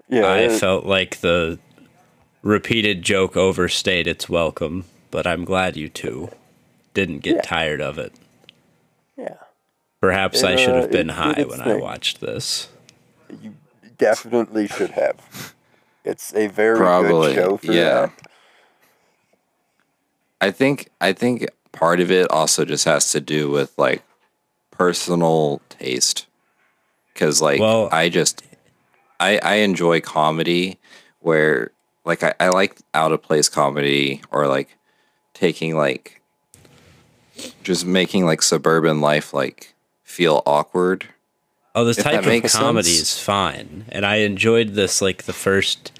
[0.09, 1.59] yeah, I it- felt like the
[2.41, 6.29] repeated joke overstayed its welcome, but I'm glad you two
[6.93, 7.41] didn't get Yeah.
[7.41, 8.13] tired of it.
[9.17, 9.35] yeah.
[9.99, 12.69] Perhaps It, I should uh, have been it high its when I watched this.
[13.41, 13.55] You
[13.97, 15.53] definitely should have.
[16.05, 17.83] It's a very Probably, good show for yeah.
[18.07, 18.26] that.
[20.39, 24.03] I think I think part of it also just has to do with like
[24.71, 26.25] personal taste.
[27.15, 28.43] Cause like Well- I just
[29.19, 30.77] I I enjoy comedy
[31.19, 31.71] where
[32.05, 34.77] like I, I like out of place comedy or like
[35.33, 36.21] taking like
[37.63, 39.73] just making like suburban life like
[40.03, 41.05] feel awkward.
[41.75, 43.11] Oh, this type of comedy sense.
[43.11, 45.91] is fine, and I enjoyed this like the first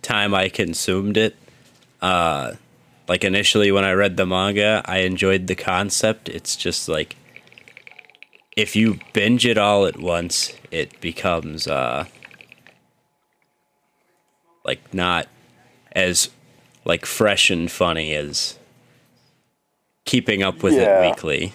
[0.00, 1.34] time I consumed it.
[2.00, 2.52] Uh,
[3.08, 6.28] like initially when I read the manga, I enjoyed the concept.
[6.28, 7.16] It's just like
[8.56, 12.04] if you binge it all at once, it becomes uh
[14.64, 15.28] like not
[15.92, 16.30] as
[16.84, 18.58] like fresh and funny as
[20.04, 21.02] keeping up with Yeah.
[21.02, 21.52] it weekly.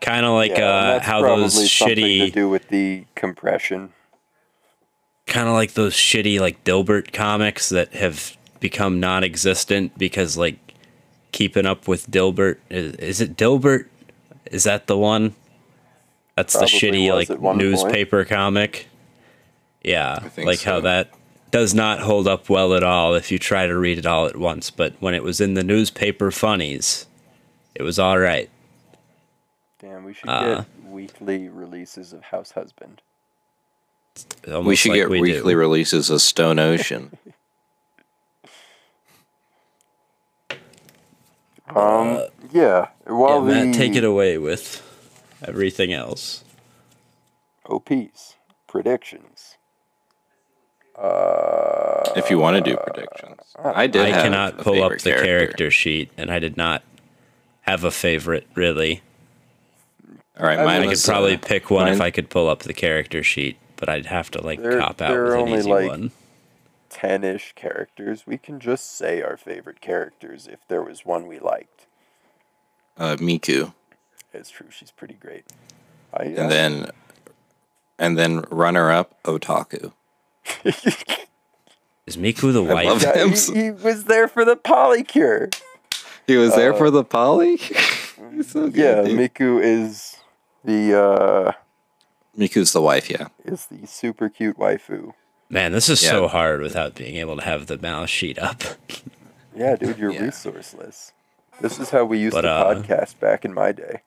[0.00, 3.92] Kind of like Yeah, uh, how those shitty to do with the compression.
[5.26, 10.58] kind of like those shitty like Dilbert comics that have become non-existent because like
[11.32, 13.86] keeping up with Dilbert is, is it Dilbert?
[14.50, 15.34] Is that the one?
[16.36, 17.64] That's Probably the shitty like at one point.
[17.68, 18.86] newspaper comic.
[19.82, 21.10] Yeah, think like how that
[21.50, 24.36] does not hold up well at all if you try to read it all at
[24.36, 24.70] once.
[24.70, 27.06] But when it was in the newspaper funnies,
[27.74, 28.48] it was all right.
[29.80, 33.00] Damn, we should Uh, get weekly releases of House Husband.
[34.46, 35.22] we should like get we do.
[35.22, 37.16] weekly releases of Stone Ocean.
[41.76, 42.88] Um, yeah.
[43.06, 44.82] While yeah, Matt, the take it away with
[45.42, 46.44] everything else.
[47.66, 49.56] OPs predictions.
[50.96, 53.40] Uh, if you want to do predictions.
[53.62, 55.70] I did I have cannot a pull up the character.
[55.70, 56.82] sheet, and I did not
[57.62, 59.02] have a favorite really.
[60.38, 62.60] All right, I mine I could probably uh, pick one if I could pull up
[62.60, 65.88] the character sheet, but I'd have to like There- cop out with an easy like,
[65.88, 66.10] one.
[66.90, 68.26] 10 ish characters.
[68.26, 71.86] We can just say our favorite characters if there was one we liked.
[72.98, 73.72] uh, Miku,
[74.34, 75.44] It's true, she's pretty great.
[76.12, 76.90] I, uh, and then
[77.98, 79.92] and then runner up Otaku.
[82.06, 82.86] Is Miku the I wife?
[82.86, 83.30] love yeah, him.
[83.30, 85.54] he, he was there for the polycure.
[86.26, 87.56] He was there Uh, for the poly.
[88.34, 89.18] He's so good, Yeah, dude.
[89.18, 90.16] Miku is
[90.64, 91.52] the uh
[92.36, 93.10] Miku's the wife.
[93.10, 93.28] Yeah.
[93.44, 95.12] is the super cute waifu.
[95.52, 98.62] Man, this is so hard without being able to have the mouse sheet up.
[99.56, 100.20] Yeah, dude, you're Yeah.
[100.22, 101.10] resourceless.
[101.60, 104.02] This is how we used But, to uh, podcast back in my day.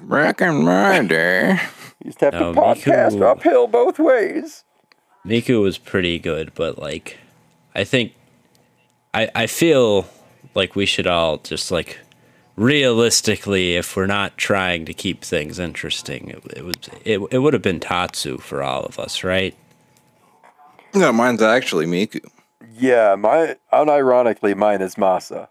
[0.00, 1.60] Back in my day.
[2.02, 4.64] You used to have No, to podcast Miku- uphill both ways.
[5.24, 7.18] Miku was pretty good, but like
[7.74, 8.14] I think
[9.12, 10.06] I I feel
[10.54, 11.98] like we should all just like
[12.56, 16.74] realistically if we're not trying to keep things interesting it, it was
[17.04, 19.54] it, it would have been Tatsu for all of us, right?
[21.00, 22.20] No, mine's actually Miku.
[22.78, 25.48] Yeah, my unironically mine is Masa.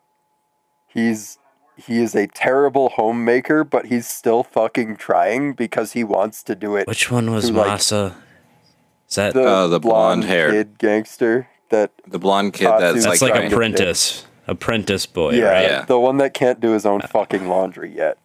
[0.88, 1.38] He's
[1.78, 6.76] he is a terrible homemaker, but he's still fucking trying because he wants to do
[6.76, 6.88] it.
[6.88, 8.16] Which one was Who, like, Masa?
[9.10, 10.52] Is that The, Oh, the blonde blonde-haired.
[10.52, 12.80] kid gangster that The blonde kid Tatsu.
[12.94, 14.26] that's, that's like, like, trying to apprentice.
[14.48, 15.64] Apprentice boy, yeah, right?
[15.64, 15.86] Yeah.
[15.86, 18.18] the one that can't do his own fucking laundry yet.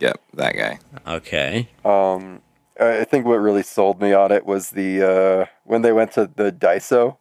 [0.00, 0.78] Yep, that guy.
[1.06, 1.68] Okay.
[1.84, 2.42] Um,
[2.80, 6.12] I I think what really sold me on it was the uh, when they went
[6.12, 7.16] to the Daiso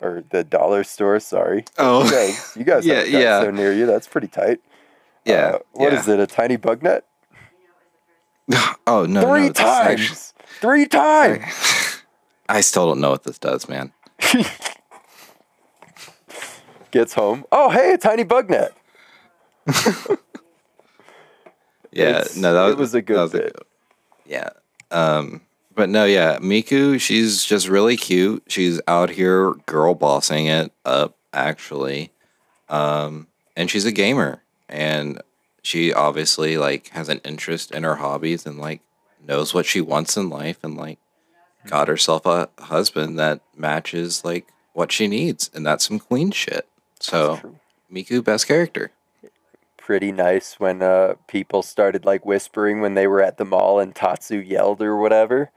[0.00, 1.18] or the dollar store.
[1.20, 2.04] Sorry, Oh.
[2.04, 3.44] you guys, you guys have a Yeah, yeah.
[3.44, 3.86] Daiso near you.
[3.86, 4.60] That's pretty tight.
[5.24, 5.34] Yeah.
[5.34, 5.98] Uh, what yeah.
[6.00, 6.20] is it?
[6.20, 7.04] A tiny bug net?
[8.86, 10.34] Oh no, Three no, actually- times.
[10.60, 11.42] Three times.
[12.48, 13.92] I still don't know what this does, man.
[16.92, 17.44] Gets home.
[17.50, 18.72] Oh, hey, a tiny bug net.
[21.92, 23.56] Yeah, It's- no, that was, it was a good was bit.
[24.28, 24.50] Yeah.
[24.90, 25.42] Um,
[25.74, 28.44] but no, yeah, Miku, she's just really cute.
[28.48, 32.10] She's out here girl bossing it up, actually.
[32.68, 35.20] Um, and she's a gamer, and
[35.62, 38.80] she obviously like has an interest in her hobbies and like
[39.26, 40.98] knows what she wants in life, and like
[41.66, 46.66] got herself a husband that matches like what she needs, and that's some queen shit.
[47.00, 47.58] So.
[47.92, 48.90] Miku, best character.
[49.86, 53.94] Pretty nice when uh, people started like whispering when they were at the mall and
[53.94, 55.52] Tatsu yelled or whatever.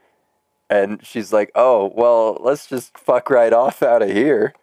[0.68, 4.54] And she's like, oh, well, let's just fuck right off out of here.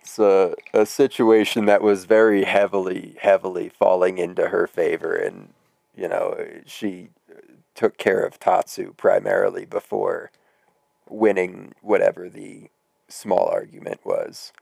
[0.00, 5.14] It's a, a situation that was very heavily, heavily falling into her favor.
[5.14, 5.50] And,
[5.96, 7.10] you know, she
[7.76, 10.32] took care of Tatsu primarily before
[11.08, 12.68] winning whatever the
[13.06, 14.52] small argument was.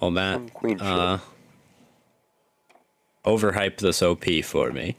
[0.00, 1.18] Well, Matt, queen uh,
[3.24, 4.96] overhype this OP for me.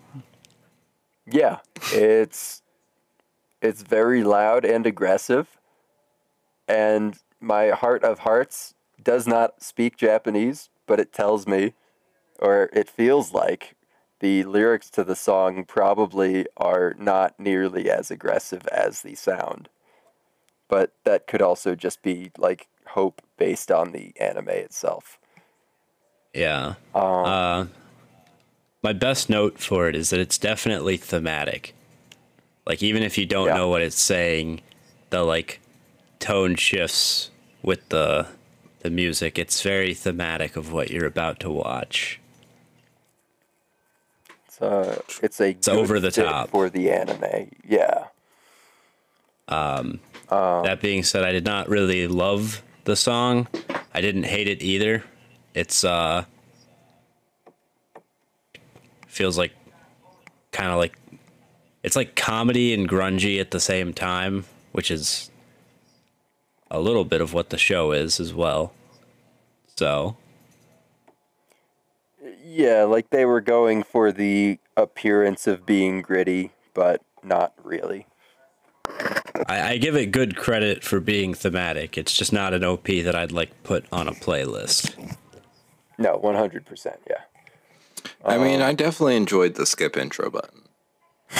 [1.25, 1.59] Yeah,
[1.93, 2.62] it's
[3.62, 5.57] it's very loud and aggressive,
[6.67, 11.73] and my heart of hearts does not speak Japanese, but it tells me,
[12.39, 13.75] or it feels like,
[14.19, 19.69] the lyrics to the song probably are not nearly as aggressive as the sound.
[20.67, 25.17] But that could also just be like hope based on the anime itself.
[26.34, 26.75] Yeah.
[26.93, 27.65] Um, Uh,
[28.84, 31.73] my best note for it is that it's definitely thematic.
[32.65, 33.56] Like even if you don't Yeah.
[33.56, 34.62] know what it's saying,
[35.10, 35.60] the like
[36.19, 37.32] tone shifts
[37.63, 38.28] with the
[38.82, 39.38] the music.
[39.38, 42.19] It's very thematic of what you're about to watch.
[44.47, 46.49] It's, uh, it's a good over the top.
[46.49, 47.52] for the anime.
[47.67, 48.06] Yeah.
[49.49, 49.99] Um,
[50.30, 53.47] Um, that being said, I did not really love the song.
[53.93, 55.04] I didn't hate it either.
[55.54, 56.25] It's uh
[59.08, 59.54] feels like
[60.52, 60.97] kind of like
[61.84, 65.30] it's like comedy and grungy at the same time, which is
[66.71, 68.73] a little bit of what the show is as well.
[69.75, 70.17] So,
[72.44, 78.08] Yeah, like they were going for the appearance of being gritty, but not really.
[79.48, 81.98] I, I give it good credit for being thematic.
[81.98, 84.96] It's just not an OP that I'd like put on a playlist.
[85.98, 87.15] No, 100%, yeah.
[88.23, 88.44] I Uh-huh.
[88.44, 90.63] mean, I definitely enjoyed the skip intro button.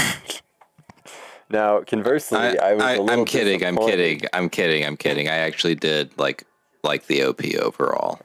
[1.52, 3.66] Now, conversely, I, I, was I, a little I'm kidding.
[3.66, 4.22] I'm kidding.
[4.34, 4.86] I'm kidding.
[4.86, 5.28] I'm kidding.
[5.30, 6.44] I actually did like
[6.84, 8.20] like the OP overall.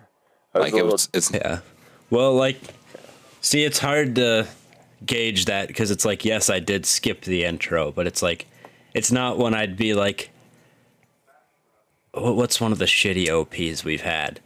[0.53, 1.09] Like a it little- was.
[1.15, 1.61] It's Yeah.
[2.11, 2.61] Well, like,
[3.41, 4.47] see, it's hard to
[5.07, 8.47] gauge that because it's like, yes, I did skip the intro, but it's like,
[8.95, 10.31] it's not when I'd be like,
[12.13, 14.41] what's one of the shitty OPs we've had?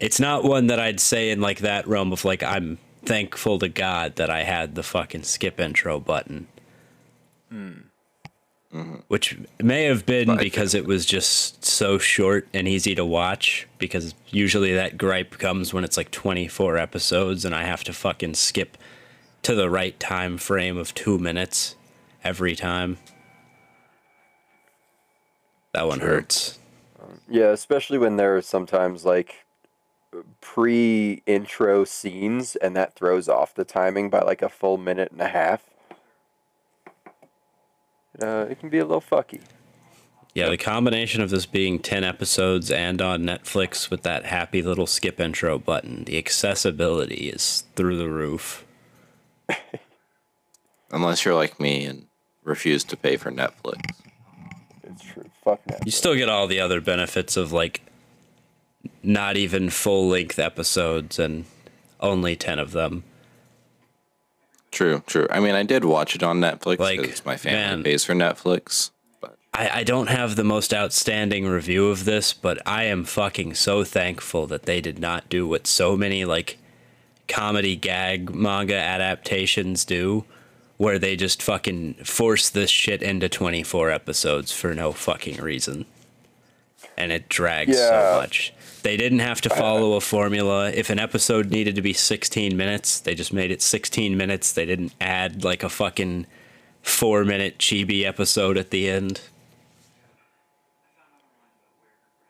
[0.00, 3.68] it's not one that I'd say in like that realm of like I'm thankful to
[3.68, 6.46] God that I had the fucking skip intro button.
[7.50, 7.72] Hmm.
[8.72, 8.96] Mm-hmm.
[9.06, 13.68] Which may have been But because it was just so short and easy to watch.
[13.78, 18.34] Because usually that gripe comes when it's like 24 episodes and I have to fucking
[18.34, 18.76] skip
[19.42, 21.76] to the right time frame of two minutes
[22.24, 22.98] every time.
[25.74, 26.08] That one True.
[26.08, 26.58] hurts.
[27.28, 29.44] Yeah, especially when there are sometimes like
[30.40, 35.28] pre-intro scenes and that throws off the timing by like a full minute and a
[35.28, 35.62] half.
[38.22, 39.40] Uh, it can be a little fucky.
[40.32, 44.86] Yeah, the combination of this being 10 episodes and on Netflix with that happy little
[44.86, 48.64] skip intro button, the accessibility is through the roof.
[50.90, 52.06] Unless you're like me and
[52.44, 53.82] refuse to pay for Netflix.
[55.46, 55.52] It's true.
[55.52, 55.86] Fuck that.
[55.86, 57.82] You still get all the other benefits of like
[59.02, 61.44] not even full length episodes and
[62.00, 63.04] only 10 of them.
[64.70, 65.26] True, true.
[65.30, 67.82] I mean, I did watch it on Netflix Like, because my family man.
[67.84, 68.90] pays for Netflix.
[69.20, 73.54] But I, I don't have the most outstanding review of this, but I am fucking
[73.54, 76.58] so thankful that they did not do what so many like
[77.28, 80.24] comedy gag manga adaptations do,
[80.76, 85.86] where they just fucking force this shit into 24 episodes for no fucking reason.
[86.96, 88.14] And it drags Yeah.
[88.14, 88.52] so much.
[88.82, 90.70] They didn't have to follow a formula.
[90.70, 94.52] If an episode needed to be 16 minutes, they just made it 16 minutes.
[94.52, 96.26] They didn't add like a fucking
[96.82, 99.22] four minute chibi episode at the end.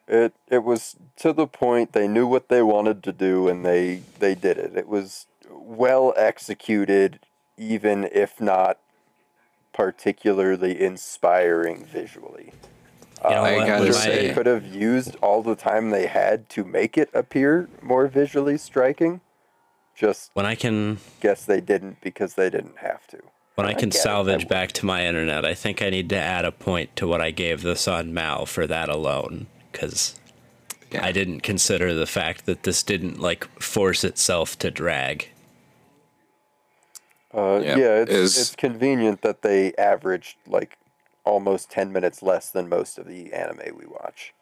[0.06, 4.02] It it was to the point they knew what they wanted to do and they
[4.18, 4.76] they did it.
[4.76, 7.20] It was well executed,
[7.56, 8.78] even if not
[9.72, 12.52] particularly inspiring visually.
[13.24, 13.66] You know I what?
[13.66, 17.68] gotta say- they could have used all the time they had to make it appear
[17.82, 19.20] more visually striking.
[19.96, 23.20] Just when I can guess they didn't because they didn't have to.
[23.54, 25.88] when I I can get it, I salvage back to my internet, I think I
[25.90, 29.46] need to add a point to what I gave this on Mal for that alone,
[29.70, 30.18] because
[30.90, 31.04] yeah.
[31.06, 35.28] I didn't consider the fact that this didn't like force itself to drag.
[37.34, 40.78] Uh, Yeah, yeah, it's, is- it's convenient that they averaged like
[41.24, 44.32] almost 10 minutes less than most of the anime we watch.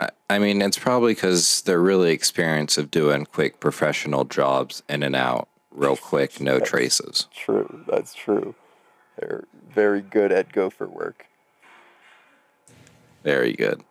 [0.00, 5.02] I, I mean, it's probably because they're really experienced of doing quick professional jobs in
[5.02, 7.28] and out, real quick, no traces.
[7.34, 8.54] True, that's true.
[9.18, 11.26] They're very good at gopher work.
[13.24, 13.82] Very good.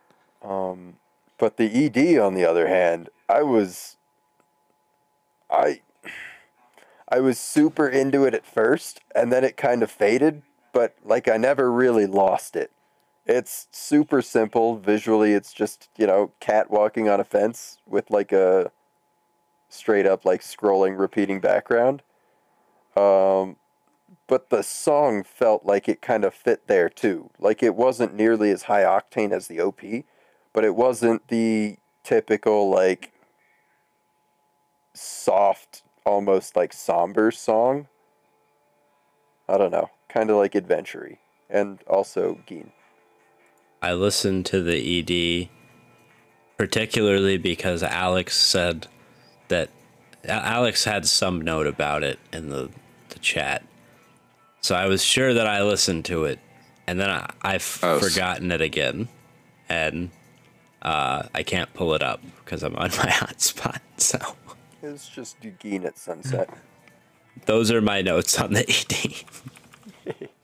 [1.38, 3.96] But the ED, on the other hand, I was,
[5.50, 5.80] I,
[7.08, 10.42] I was super into it at first, and then it kind of faded.
[10.72, 12.72] But like, I never really lost it.
[13.24, 15.32] It's super simple visually.
[15.32, 18.70] It's just you know, cat walking on a fence with like a
[19.68, 22.02] straight up like scrolling, repeating background.
[22.96, 23.56] Um,
[24.26, 27.30] but the song felt like it kind of fit there too.
[27.38, 29.80] Like it wasn't nearly as high octane as the OP,
[30.52, 33.12] but it wasn't the typical like
[34.94, 37.88] soft, almost like somber song.
[39.48, 41.18] I don't know, kind of like adventure
[41.50, 42.72] and also Gin.
[43.82, 45.48] I listened to the ED
[46.56, 48.86] particularly because Alex said
[49.48, 49.70] that
[50.26, 52.70] Alex had some note about it in the,
[53.10, 53.64] the chat.
[54.60, 56.40] So I was sure that I listened to it,
[56.86, 59.08] and then I, I've Oh, forgotten it again,
[59.68, 60.10] and
[60.82, 63.80] uh, I can't pull it up because I'm on my hotspot.
[63.98, 64.18] So
[64.86, 66.48] It's just Gin at sunset.
[67.46, 68.64] those are my notes on the
[70.06, 70.28] ED.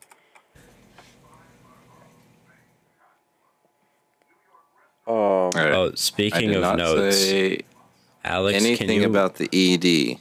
[5.04, 5.72] Um, All right.
[5.72, 7.62] Oh, I speaking did of not notes, say
[8.24, 10.20] Alex, can anything you about the ED,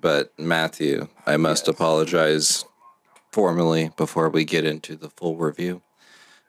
[0.00, 2.64] but Matthew, I must apologize
[3.32, 5.82] formally before we get into the full review.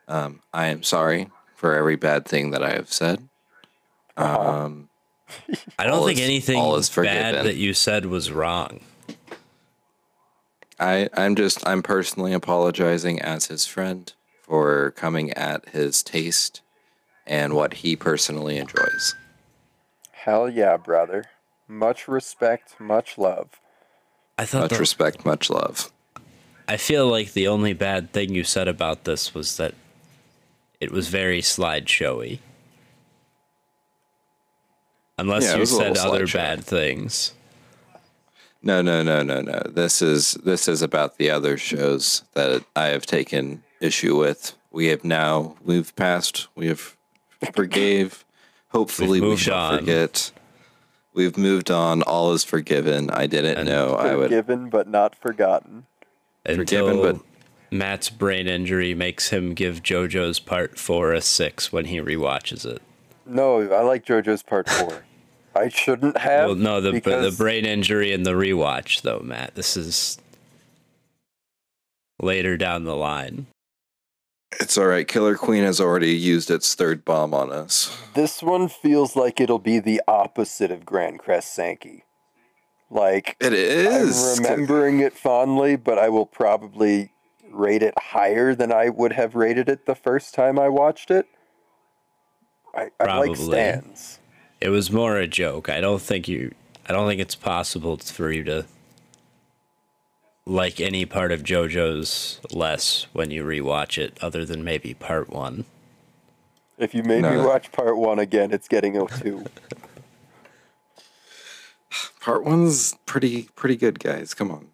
[0.08, 3.28] Um, I am sorry for every bad thing that I have said.
[4.16, 4.91] Um,
[5.80, 8.82] I don't all think is- anything all is bad that you said was wrong.
[10.80, 14.12] I, I'm just, I'm personally apologizing as his friend
[14.42, 16.62] for coming at his taste
[17.28, 19.16] and what he personally enjoys.
[20.12, 21.26] hell yeah, brother.
[21.68, 23.60] Much respect, much love.
[24.38, 25.92] I thought Much the, respect, much love.
[26.68, 29.76] I feel like the only bad thing you said about this was that
[30.80, 32.40] it was very slideshowy.
[35.22, 36.34] Unless Yeah, you said other slideshow.
[36.34, 37.34] bad things.
[38.64, 39.62] No, no, no, no, no.
[39.70, 44.54] This is this is about the other shows that I have taken issue with.
[44.72, 46.48] We have now moved past.
[46.56, 46.96] We have
[47.54, 48.26] forgave.
[48.70, 49.80] Hopefully, We've shall on.
[49.80, 50.32] forget.
[51.14, 52.02] We've moved on.
[52.04, 53.10] All is forgiven.
[53.12, 54.30] I didn't And know I would.
[54.30, 55.86] Forgiven but not forgotten.
[56.46, 57.20] Forgiven, but-
[57.74, 62.82] Matt's brain injury makes him give JoJo's Part Four a six when he rewatches it.
[63.26, 65.04] No, I like JoJo's Part Four.
[65.56, 66.47] I shouldn't have.
[66.47, 69.56] Well, no, the the brain injury and the rewatch, though, Matt.
[69.56, 70.18] This is
[72.20, 73.47] later down the line.
[74.60, 75.08] It's all right.
[75.08, 77.97] Killer Queen has already used its third bomb on us.
[78.14, 82.04] This one feels like it'll be the opposite of Grand Crest Sankey.
[82.89, 84.39] Like It is.
[84.39, 87.12] I'm remembering it fondly, but I will probably
[87.49, 91.26] rate it higher than I would have rated it the first time I watched it.
[92.76, 93.36] I, I like Probably.
[93.36, 94.20] stands.
[94.62, 95.70] It was more a joke.
[95.70, 96.53] I don't think you.
[96.88, 98.66] I don't think it's possible for you to
[100.45, 105.66] like any part of JoJo's less when you rewatch it, other than maybe part one.
[106.78, 109.45] If you made me watch part one again, it's getting a two.
[112.20, 114.34] Part one's pretty pretty good, guys.
[114.34, 114.68] Come on.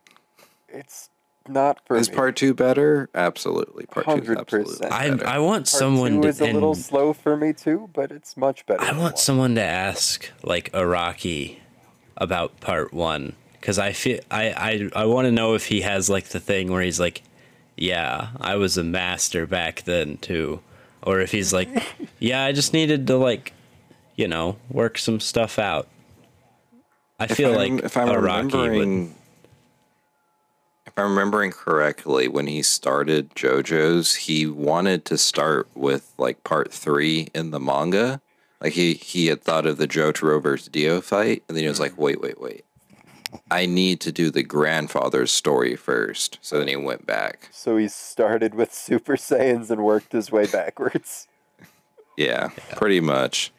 [0.69, 1.09] It's
[1.49, 2.15] not for Is me.
[2.15, 3.09] part two better?
[3.15, 3.85] Absolutely.
[3.87, 4.39] Part two is 100%.
[4.39, 5.27] absolutely I better.
[5.27, 6.27] I want Part someone two to.
[6.27, 8.81] is a little and- slow for me too, but it's much better.
[8.81, 9.17] I than want one.
[9.21, 11.57] someone to ask like Araki
[12.17, 16.09] about part one because I feel I I, I want to know if he has
[16.09, 17.21] like the thing where he's like,
[17.75, 20.61] yeah, I was a master back then too,
[21.03, 21.69] or if he's like,
[22.19, 23.53] yeah, I just needed to like,
[24.15, 25.87] you know, work some stuff out.
[27.19, 28.53] I If feel I'm- like if I'm Araki would.
[28.53, 29.15] remembering,
[30.97, 36.73] if I'm remembering correctly, when he started JoJo's, he wanted to start with like part
[36.73, 38.19] three in the manga.
[38.59, 41.79] Like he he had thought of the Jotaro versus Dio fight, and then he was
[41.79, 42.65] like, "Wait, wait, wait!
[43.51, 46.39] I need to do the grandfather's story first.
[46.41, 47.49] So then he went back.
[47.51, 51.27] So he started with Super Saiyans and worked his way backwards.
[52.19, 53.51] Yeah, pretty much.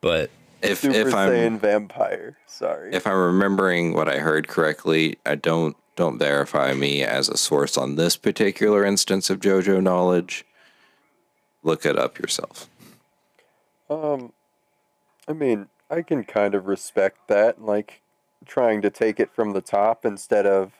[0.00, 0.30] But
[0.62, 2.38] If Super if I'm Saiyan vampire.
[2.46, 2.94] Sorry.
[2.94, 7.76] if I'm remembering what I heard correctly, I don't don't verify me as a source
[7.76, 10.44] on this particular instance of JoJo knowledge.
[11.62, 12.68] Look it up yourself.
[13.88, 14.32] Um,
[15.26, 18.02] I mean, I can kind of respect that, like
[18.44, 20.72] trying to take it from the top instead of,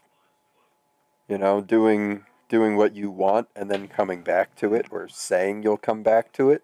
[1.28, 5.62] you know, doing doing what you want and then coming back to it or saying
[5.64, 6.62] you'll come back to it.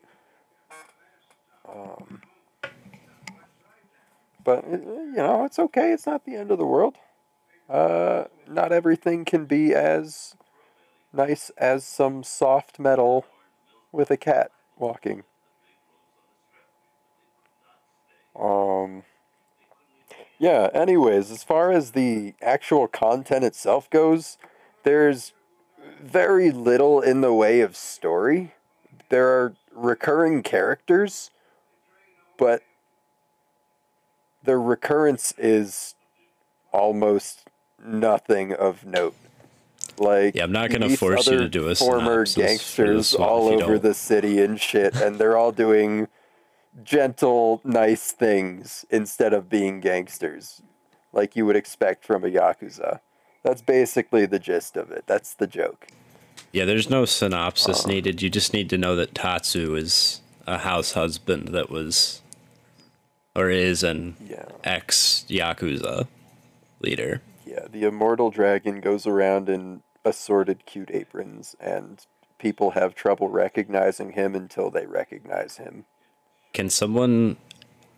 [1.68, 2.22] Um,
[4.44, 5.92] but you know, it's okay.
[5.92, 6.96] It's not the end of the world.
[7.72, 10.36] Uh, not everything can be as
[11.10, 13.24] nice as some soft metal
[13.90, 15.22] with a cat walking.
[18.38, 19.04] Um,
[20.38, 24.36] yeah, anyways, as far as the actual content itself goes,
[24.82, 25.32] there's
[25.98, 28.52] very little in the way of story.
[29.08, 31.30] There are recurring characters,
[32.36, 32.62] but
[34.44, 35.94] the recurrence is
[36.70, 37.41] almost
[37.84, 39.14] nothing of note.
[39.98, 43.74] Like Yeah, I'm not gonna force you to do a former synopsis gangsters all over
[43.74, 43.82] don't.
[43.82, 46.08] the city and shit, and they're all doing
[46.82, 50.62] gentle, nice things instead of being gangsters,
[51.12, 53.00] like you would expect from a yakuza.
[53.42, 55.04] That's basically the gist of it.
[55.06, 55.88] That's the joke.
[56.52, 57.06] yeah, there's no Uh.
[57.06, 58.22] synopsis needed.
[58.22, 62.20] You just need to know that Tatsu is a house husband that was
[63.34, 64.44] or is an Yeah.
[64.64, 66.06] ex Yakuza
[66.80, 67.20] leader.
[67.52, 72.04] Yeah, the immortal dragon goes around in assorted cute aprons, and
[72.38, 75.84] people have trouble recognizing him until they recognize him.
[76.54, 77.36] Can someone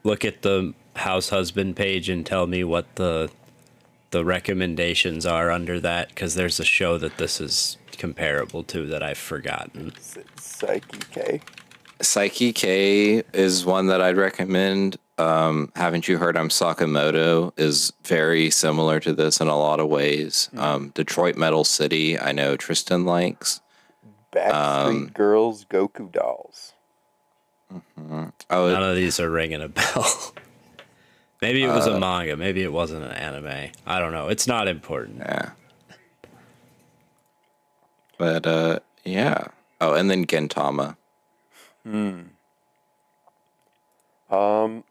[0.03, 3.31] look at the house husband page and tell me what the
[4.11, 6.09] the recommendations are under that?
[6.09, 9.93] Because there's a show that this is comparable to that I've forgotten.
[10.37, 11.41] Saiki K?
[12.01, 14.99] Saiki K is one that I'd recommend.
[15.17, 19.89] Um, haven't you heard I'm Sakamoto is very similar to this in a lot of
[19.89, 20.51] ways.
[20.57, 23.61] Um, Detroit Metal City, I know Tristan likes.
[24.33, 24.53] Backstreet
[24.87, 26.73] Um, Girls Gokudols.
[27.71, 30.07] Oh, None of these are ringing a bell.
[31.41, 32.37] maybe it was Uh, a manga.
[32.37, 33.71] Maybe it wasn't an anime.
[33.87, 34.29] I don't know.
[34.29, 35.19] It's not important.
[35.19, 35.51] yeah.
[38.19, 39.47] But uh, yeah.
[39.81, 40.97] Oh, and then Gintama.
[41.85, 42.21] Hmm.
[44.31, 44.85] Um,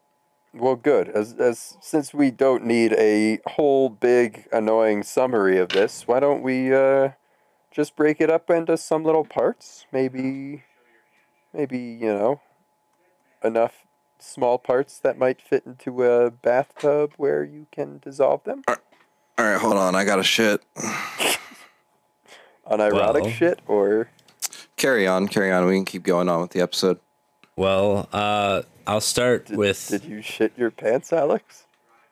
[0.53, 1.09] well, good.
[1.09, 6.43] As as since we don't need a whole big annoying summary of this, why don't
[6.43, 7.09] we uh,
[7.71, 9.85] just break it up into some little parts?
[9.91, 10.63] Maybe,
[11.53, 12.41] maybe you know,
[13.43, 13.85] enough
[14.19, 18.63] small parts that might fit into a bathtub where you can dissolve them.
[18.67, 18.75] All
[19.37, 19.95] right, hold on.
[19.95, 20.61] I got a shit.
[22.71, 24.09] Unironic Well- shit, or
[24.75, 25.65] Carry on, carry on.
[25.65, 26.99] We can keep going on with the episode.
[27.55, 31.65] Well, uh, I'll start did, with did you shit your pants, Alex?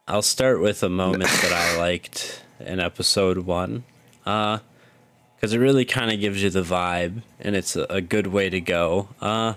[0.08, 3.84] I'll start with a moment that I liked in episode one,
[4.24, 4.62] because
[5.54, 8.62] it really kind of gives you the vibe, and it's a, a good way to
[8.62, 9.10] go.
[9.20, 9.56] Uh,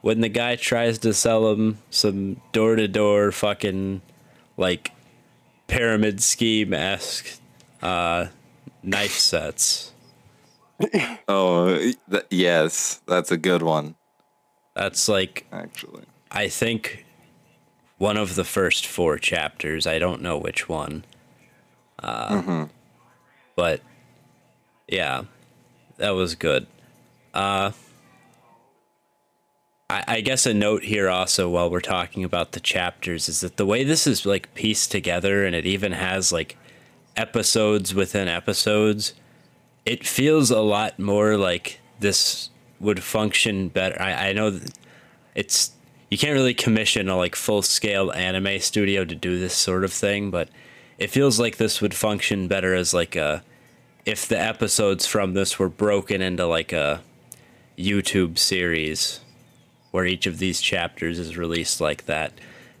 [0.00, 4.02] when the guy tries to sell him some door to door fucking
[4.56, 4.90] like
[5.68, 7.40] pyramid scheme esque
[7.80, 8.26] uh,
[8.82, 9.92] knife sets.
[11.28, 11.78] Oh,
[12.10, 13.94] th- yes, that's a good one,
[14.74, 16.04] That's like actually.
[16.30, 17.04] I think
[17.98, 19.86] one of the first four chapters.
[19.86, 21.04] I don't know which one.
[21.98, 22.66] Uh,
[23.54, 23.80] But
[24.88, 25.24] yeah,
[25.98, 26.66] that was good.
[27.32, 27.72] Uh,
[29.88, 33.56] I, I guess a note here also while we're talking about the chapters is that
[33.56, 36.56] the way this is like pieced together and it even has like
[37.14, 39.14] episodes within episodes,
[39.84, 42.50] it feels a lot more like this
[42.82, 44.00] would function better.
[44.00, 44.60] I, I know
[45.34, 45.72] it's
[46.10, 49.92] you can't really commission a like full scale anime studio to do this sort of
[49.92, 50.50] thing, but
[50.98, 53.42] it feels like this would function better as like a
[54.04, 57.00] if the episodes from this were broken into like a
[57.78, 59.20] YouTube series
[59.92, 62.32] where each of these chapters is released like that.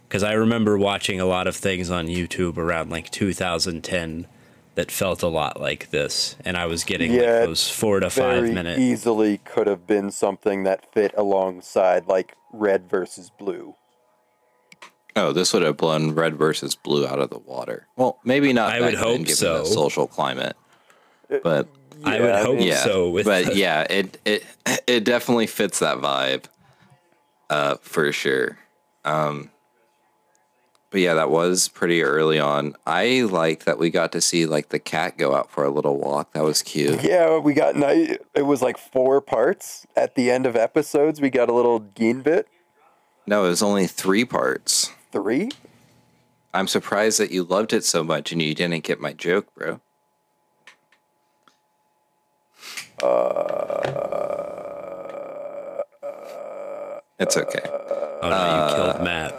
[0.08, 4.26] Because I remember watching a lot of things on YouTube around like 2010
[4.74, 8.08] that felt a lot like this, and I was getting Yeah, like those four to
[8.10, 8.80] five minutes.
[8.80, 13.74] easily could have been something that fit alongside like red versus blue.
[15.14, 17.86] Oh, this would have blown red versus blue out of the water.
[17.96, 18.72] Well, maybe not.
[18.72, 19.58] I would hope given so.
[19.58, 20.56] the social climate,
[21.42, 21.68] but
[22.02, 23.10] I would Yeah, hope yeah, so.
[23.10, 24.44] With but the- yeah, it it
[24.86, 26.44] it definitely fits that vibe,
[27.50, 28.56] uh, for sure.
[29.04, 29.50] Um,
[30.92, 32.76] but yeah, that was pretty early on.
[32.86, 35.96] I like that we got to see like the cat go out for a little
[35.96, 36.34] walk.
[36.34, 37.02] That was cute.
[37.12, 38.20] Yeah, we got night.
[38.34, 41.20] It was like four parts at the end of episodes.
[41.20, 42.46] We got a little Gin bit.
[43.26, 44.92] No, it was only three parts.
[45.10, 45.48] Three?
[46.52, 49.80] I'm surprised that you loved it so much and you didn't get my joke, bro.
[53.02, 53.72] Uh, uh,
[56.02, 57.62] uh, it's okay.
[57.64, 59.32] oh no, you killed Matt.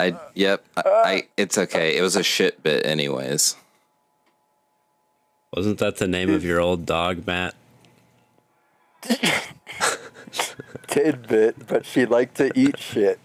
[0.00, 0.64] I yep.
[0.76, 1.96] I, I it's okay.
[1.96, 3.56] It was a shit bit, anyways.
[5.54, 7.54] Wasn't that the name of your old dog, Matt?
[10.86, 13.18] Tidbit, but she liked to eat shit.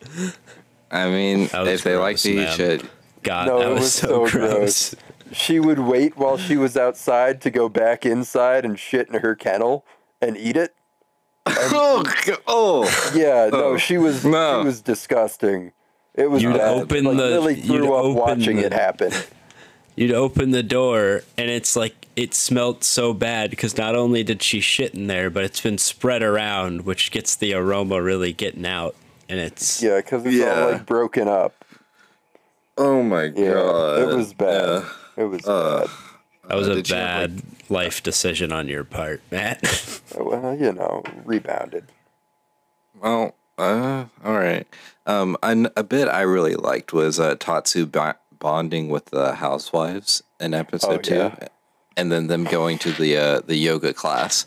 [0.91, 2.85] I mean, That was if they like gross, to eat shit,
[3.23, 4.93] God, No, that was, was so, so gross.
[4.93, 4.95] gross.
[5.31, 9.35] She would wait while she was outside to go back inside and shit in her
[9.35, 9.83] kennel
[10.21, 10.73] and eat it.
[11.47, 12.03] oh,
[12.47, 14.61] oh, Yeah, no, Oh, she was no.
[14.61, 15.71] she was disgusting.
[16.17, 16.81] It was You'd bad.
[16.83, 19.11] open like, the- Lily you'd threw up open watching the- it happen.
[19.97, 24.41] You'd open the door, and it's like it smelt so bad because not only did
[24.43, 28.65] she shit in there, but it's been spread around, which gets the aroma really getting
[28.65, 28.95] out.
[29.29, 30.61] And it's Yeah, because it's Yeah.
[30.65, 31.63] all like broken up.
[32.77, 33.99] oh my Yeah, god!
[34.01, 34.83] it was bad.
[35.17, 35.23] Yeah.
[35.23, 35.89] It was Uh, bad.
[36.49, 39.61] that was a did you have, bad life decision on your part, Matt.
[40.17, 41.85] Well, you know, rebounded.
[43.01, 44.67] Well, uh, all right.
[45.05, 50.23] Um, an, a bit I really liked was uh, Tatsu bo- bonding with the housewives
[50.39, 51.47] in episode Oh, two, yeah.
[51.95, 54.45] and then them going to the uh, the yoga class.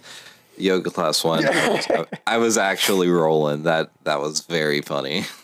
[0.56, 1.44] Yoga class one.
[1.46, 3.62] I, I was actually rolling.
[3.62, 5.24] That that was very funny.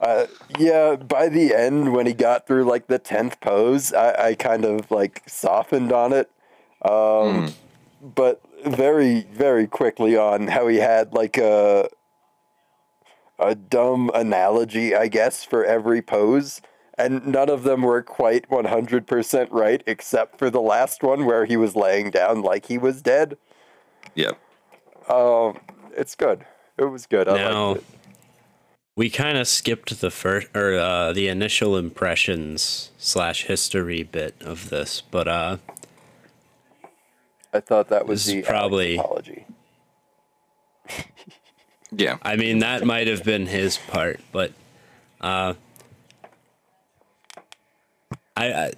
[0.00, 0.26] Uh,
[0.60, 4.64] yeah, by the end, when he got through like the tenth pose, I, I kind
[4.64, 6.30] of like softened on it.
[6.88, 7.52] Um,
[8.00, 11.88] But very, very quickly on how he had like a
[13.38, 16.60] a dumb analogy, I guess, for every pose,
[16.96, 21.24] and none of them were quite one hundred percent right, except for the last one
[21.26, 23.36] where he was laying down like he was dead.
[24.14, 24.38] Yep.
[25.96, 26.44] It's good.
[26.76, 27.28] It was good.
[27.28, 27.84] I now, liked it.
[28.96, 34.70] we kind of skipped the first or uh, the initial impressions slash history bit of
[34.70, 35.56] this, but uh,
[37.52, 39.46] I thought that was the probably- apology.
[41.90, 42.18] Yeah.
[42.22, 44.52] I mean, that might have been his part, but
[45.20, 45.54] uh,
[48.36, 48.72] I, I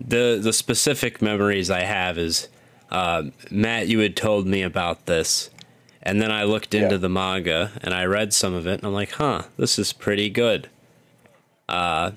[0.00, 2.48] the the specific memories I have is
[2.90, 3.88] uh, Matt.
[3.88, 5.50] You had told me about this,
[6.02, 6.98] and then I looked into Yeah.
[6.98, 10.28] the manga and I read some of it, and I'm like, huh, this is pretty
[10.28, 10.68] good.
[11.68, 12.12] Uh,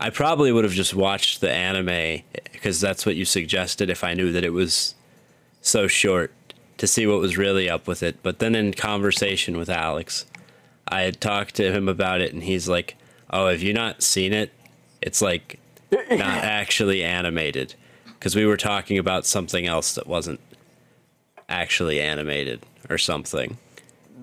[0.00, 4.14] I probably would have just watched the anime because that's what you suggested if I
[4.14, 4.94] knew that it was
[5.60, 6.32] so short
[6.80, 8.22] to see what was really up with it.
[8.22, 10.26] But then in conversation with Alex,
[10.88, 12.96] I had talked to him about it, and he's like,
[13.30, 14.52] "Oh, have you not seen it?
[15.00, 15.60] It's like
[15.92, 17.74] not actually animated."
[18.06, 20.40] Because we were talking about something else that wasn't
[21.48, 23.58] actually animated or something.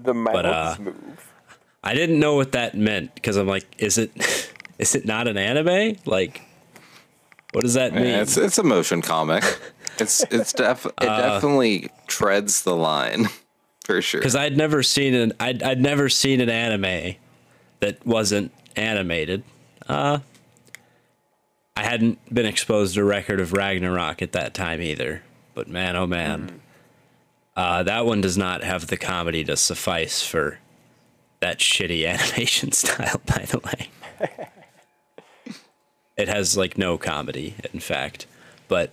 [0.04, 1.34] The mouths uh, move.
[1.84, 4.12] I didn't know what that meant because I'm like, is it
[4.80, 5.98] Is it not an anime?
[6.06, 6.42] Like,
[7.52, 8.06] what does that mean?
[8.06, 9.44] Yeah, it's it's a motion comic.
[10.00, 13.28] It's it's def it definitely treads the line
[13.84, 14.20] for sure.
[14.20, 17.16] Because I'd never seen an I'd I'd never seen an anime
[17.80, 19.44] that wasn't animated.
[19.88, 20.20] Uh,
[21.76, 25.24] I hadn't been exposed to Record of Ragnarok at that time either.
[25.54, 26.62] But man, oh man,
[27.56, 30.60] uh, that one does not have the comedy to suffice for
[31.40, 33.22] that shitty animation style.
[33.26, 33.90] By the way,
[36.18, 38.26] it has like no comedy, in fact.
[38.68, 38.92] But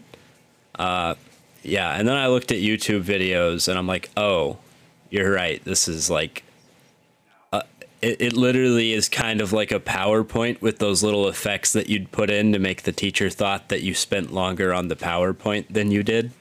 [0.78, 1.14] uh,
[1.62, 4.58] yeah, and then I looked at YouTube videos, and I'm like, oh,
[5.10, 5.62] you're right.
[5.64, 6.44] This is like
[8.04, 12.12] it, it literally is kind of like a PowerPoint with those little effects that you'd
[12.12, 15.90] put in to make the teacher thought that you spent longer on the PowerPoint than
[15.90, 16.32] you did.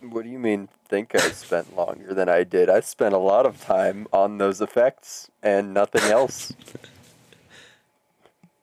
[0.00, 0.68] What do you mean?
[0.88, 2.68] Think I spent longer than I did?
[2.68, 6.52] I spent a lot of time on those effects and nothing else.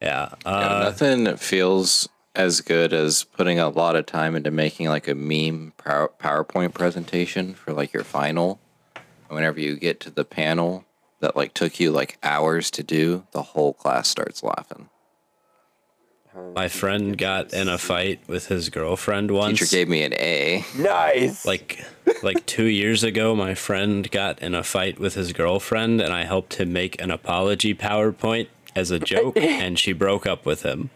[0.01, 0.29] Yeah.
[0.57, 5.07] Yeah, Uh, nothing feels as good as putting a lot of time into making like
[5.07, 8.59] a meme PowerPoint presentation for like your final.
[8.95, 10.85] And whenever you get to the panel
[11.19, 14.87] that like took you like hours to do, the whole class starts laughing.
[16.55, 19.57] my friend got in a fight with his girlfriend once.
[19.57, 20.63] Teacher gave me an A.
[20.77, 21.43] Nice.
[21.43, 21.83] like
[22.21, 26.23] like two years ago my friend got in a fight with his girlfriend and i
[26.23, 30.89] helped him make an apology powerpoint as a joke and she broke up with him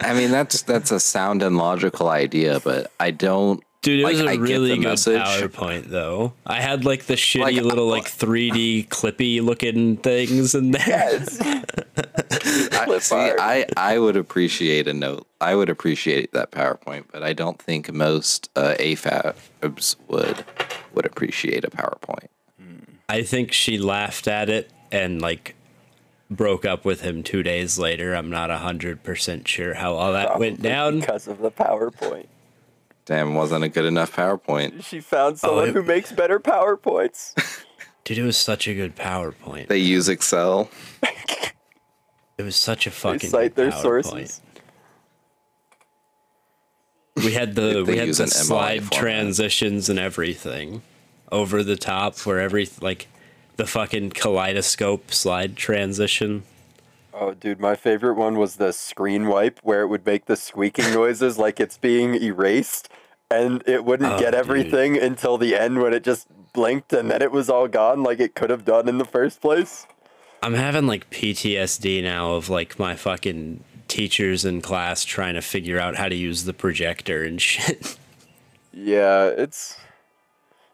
[0.00, 3.62] I mean, that's that's a sound and logical idea, but I don't.
[3.82, 5.22] dude it like, was a I really good message.
[5.22, 10.54] powerpoint though i had like the shitty Like, little uh, like 3d clippy looking things
[10.56, 11.40] in there yes.
[12.72, 13.14] I, see.
[13.16, 15.26] I I would appreciate a note.
[15.40, 20.44] I would appreciate that PowerPoint, but I don't think most uh, AFABs would
[20.94, 22.28] would appreciate a PowerPoint.
[23.08, 25.54] i think she laughed at it and like
[26.30, 30.60] broke up with him two days later i'm not 100% sure how all that went
[30.60, 32.26] down because of the PowerPoint.
[33.06, 34.84] Damn, wasn't a good enough PowerPoint.
[34.84, 37.34] She found someone oh, it- who makes better PowerPoints.
[38.04, 40.70] dude it was such a good powerpoint They use Excel.
[42.38, 43.80] it was such a They fucking cite their PowerPoint.
[43.82, 44.40] sources.
[47.16, 48.92] We had the we had the slide format.
[48.92, 50.82] transitions and everything
[51.32, 53.08] over the top where every like
[53.58, 56.44] the fucking kaleidoscope slide transition.
[57.12, 60.94] Oh, dude, my favorite one was the screen wipe where it would make the squeaking
[60.94, 62.88] noises like it's being erased,
[63.30, 64.34] and it wouldn't Oh, get dude.
[64.40, 68.18] everything until the end when it just blinked and then it was all gone like
[68.20, 69.86] it could have done in the first place.
[70.42, 75.78] I'm having like PTSD now of like my fucking teachers in class trying to figure
[75.78, 77.96] out how to use the projector and shit.
[78.72, 79.76] Yeah, it's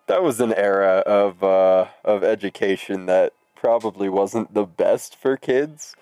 [0.07, 5.95] that was an era of uh, of education that probably wasn't the best for kids,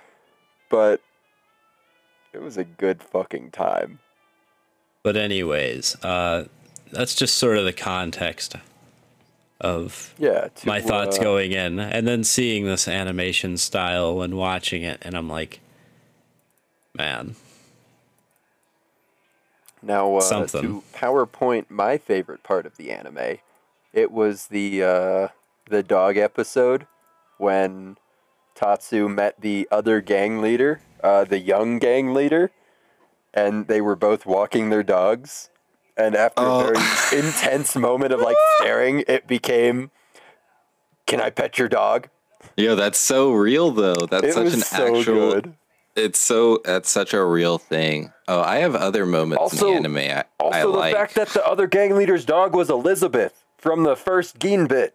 [0.68, 1.00] but
[2.32, 4.00] it was a good fucking time.
[5.02, 6.46] But anyways, uh
[6.90, 8.54] that's just sort of the context
[9.60, 14.34] of Yeah, to, my thoughts uh, going in and then seeing this animation style and
[14.34, 15.60] watching it and I'm like
[16.94, 17.36] man,
[19.82, 20.60] Now, uh, Something.
[20.62, 23.38] to PowerPoint, my favorite part of the anime,
[23.92, 25.28] it was the uh,
[25.68, 26.86] the dog episode
[27.38, 27.96] when
[28.54, 32.50] Tatsu met the other gang leader, uh, the young gang leader,
[33.34, 35.50] and they were both walking their dogs.
[35.96, 36.60] And after Oh.
[36.60, 36.78] a very
[37.26, 39.90] intense moment of like staring, it became,
[41.06, 42.08] "Can I pet your dog?"
[42.56, 44.06] Yeah, that's so real though.
[44.10, 45.14] That's It such was an so actual.
[45.32, 45.54] good.
[45.94, 48.12] It's so that's such a real thing.
[48.26, 50.94] Oh, I have other moments Also- in the anime I, Also, I the like.
[50.94, 54.94] fact that the other gang leader's dog was Elizabeth from the first Gin bit.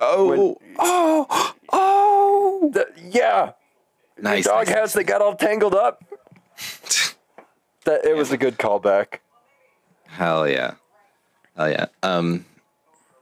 [0.00, 3.52] oh, oh, oh, The- yeah,
[4.16, 4.44] nice.
[4.44, 6.02] the dog nice, house that got all tangled up.
[7.86, 9.20] That it was a good callback.
[10.04, 10.74] Hell yeah.
[11.56, 11.86] Hell yeah.
[12.02, 12.44] Um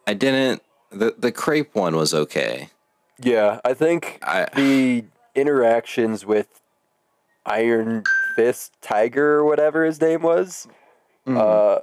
[0.05, 2.71] I didn't the the crepe one was okay.
[3.23, 5.05] Yeah, I think I the
[5.37, 6.61] interactions with
[7.47, 8.03] Iron
[8.35, 10.67] Fist Tiger or whatever his name was,
[11.25, 11.79] uh,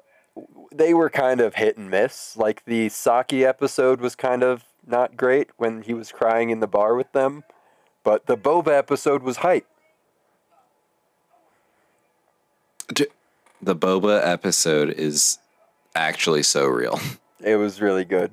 [0.74, 2.36] they were kind of hit and miss.
[2.38, 6.68] Like the Saki episode was kind of not great when he was crying in the
[6.68, 7.44] bar with them,
[8.04, 9.66] but the Boba episode was hype.
[13.62, 15.40] The boba episode is
[15.96, 17.00] actually so real.
[17.44, 18.32] It was really good.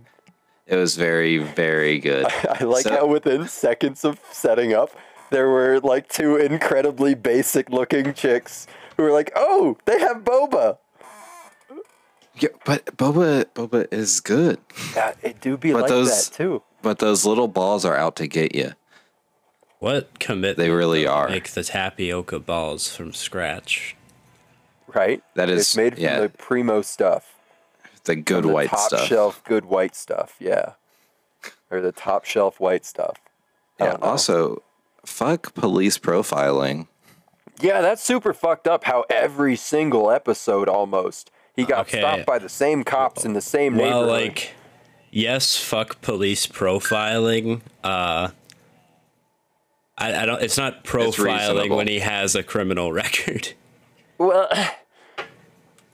[0.67, 2.25] It was very very good.
[2.49, 4.91] I like So- how within seconds of setting up,
[5.31, 10.79] there were like two incredibly basic looking chicks who were like, "Oh, they have boba."
[12.37, 14.59] Yeah, but boba boba is good.
[14.97, 16.63] Yeah, it do be But like those- that too.
[16.81, 18.73] But those little balls are out to get you.
[19.79, 20.57] What commitment?
[20.59, 21.29] They really are.
[21.29, 23.97] Make the tapioca balls from scratch.
[24.95, 25.23] right?
[25.35, 26.21] That is- it's made from yeah.
[26.21, 27.35] the primo stuff.
[28.05, 29.07] The good from the white top stuff.
[29.07, 30.35] shelf good white stuff.
[30.41, 30.73] Yeah,
[31.71, 33.17] or the top shelf white stuff.
[33.81, 33.97] I Yeah.
[34.03, 34.63] Also,
[35.07, 36.89] fuck police profiling.
[37.61, 38.85] Yeah, that's super fucked up.
[38.85, 41.99] How every single episode almost he got Okay.
[42.01, 44.09] stopped by the same cops in the same Well, neighborhood.
[44.29, 44.55] like,
[45.11, 47.61] yes, fuck police profiling.
[47.85, 48.31] Uh,
[49.99, 50.43] I, I don't.
[50.43, 51.77] It's not profiling reasonable.
[51.77, 53.53] when he has a criminal record.
[54.19, 54.49] well,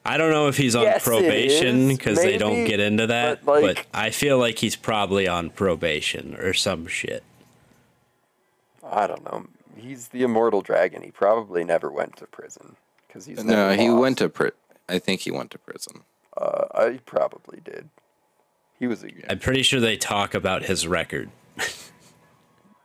[0.07, 3.61] I don't know if he's on Yes, probation because they don't get into that, but,
[3.61, 7.23] but, I feel like he's probably on probation or some shit.
[8.91, 9.47] I don't know.
[9.77, 11.03] He's the immortal dragon.
[11.03, 14.01] He probably never went to prison because he's No, never he lost.
[14.01, 14.51] went to pri-
[14.89, 16.03] I think he went to prison.
[16.37, 17.89] Uh, I probably did.
[18.79, 19.09] He was a.
[19.29, 21.31] I'm pretty sure they talk about his record.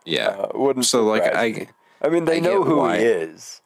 [0.06, 0.28] Yeah.
[0.30, 1.68] Uh, wouldn't so like surprise
[2.02, 2.06] I.
[2.06, 2.98] I mean, they I know who why.
[2.98, 3.62] he is.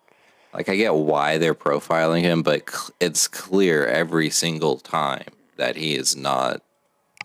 [0.54, 5.26] like I get why they're profiling him, but cl- it's clear every single time
[5.56, 6.62] that he is not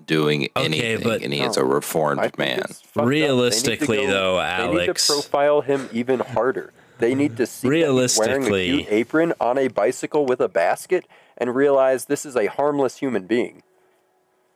[0.06, 2.60] doing anything, but- and he is a reformed man.
[2.60, 2.94] it's fucked up.
[2.94, 6.72] They need to Realistically, though, they need Alex- to profile him even harder.
[7.02, 10.48] They need to see that he's wearing a cute apron on a bicycle with a
[10.48, 11.04] basket
[11.36, 13.64] and realize this is a harmless human being.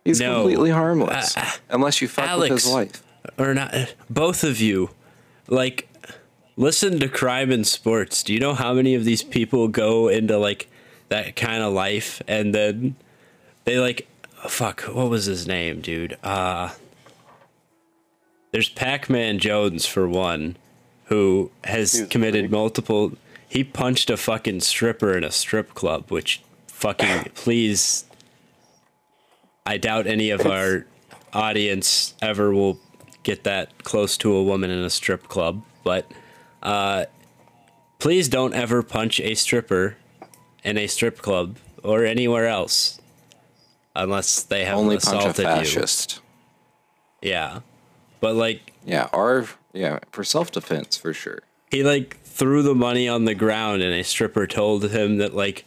[0.05, 0.37] He's No.
[0.37, 3.03] completely harmless, Uh, unless you fuck with his Alex.
[3.27, 3.37] wife.
[3.37, 4.91] or not both of you
[5.49, 5.89] like
[6.57, 10.39] listen to crime and sports do you know how many of these people go into
[10.39, 10.69] like
[11.09, 12.95] that kind of life and then
[13.65, 14.07] they like
[14.49, 16.69] fuck what was his name dude uh
[18.53, 20.57] there's pac-man jones for one
[21.07, 22.51] who has committed freak.
[22.51, 23.13] multiple
[23.49, 28.05] he punched a fucking stripper in a strip club which fucking please
[29.65, 30.87] i doubt any of our
[31.33, 32.79] audience ever will
[33.23, 36.09] get that close to a woman in a strip club, but
[36.63, 37.05] uh,
[37.99, 39.97] please don't ever punch a stripper
[40.63, 43.01] in a strip club or anywhere else
[43.97, 45.45] unless they have Only punch a assaulted you.
[45.45, 46.21] fascist.
[47.21, 47.61] Yeah,
[48.21, 51.41] but like Yeah, or yeah, for self defense for sure.
[51.71, 55.65] he like threw the money on the ground and a stripper told him that like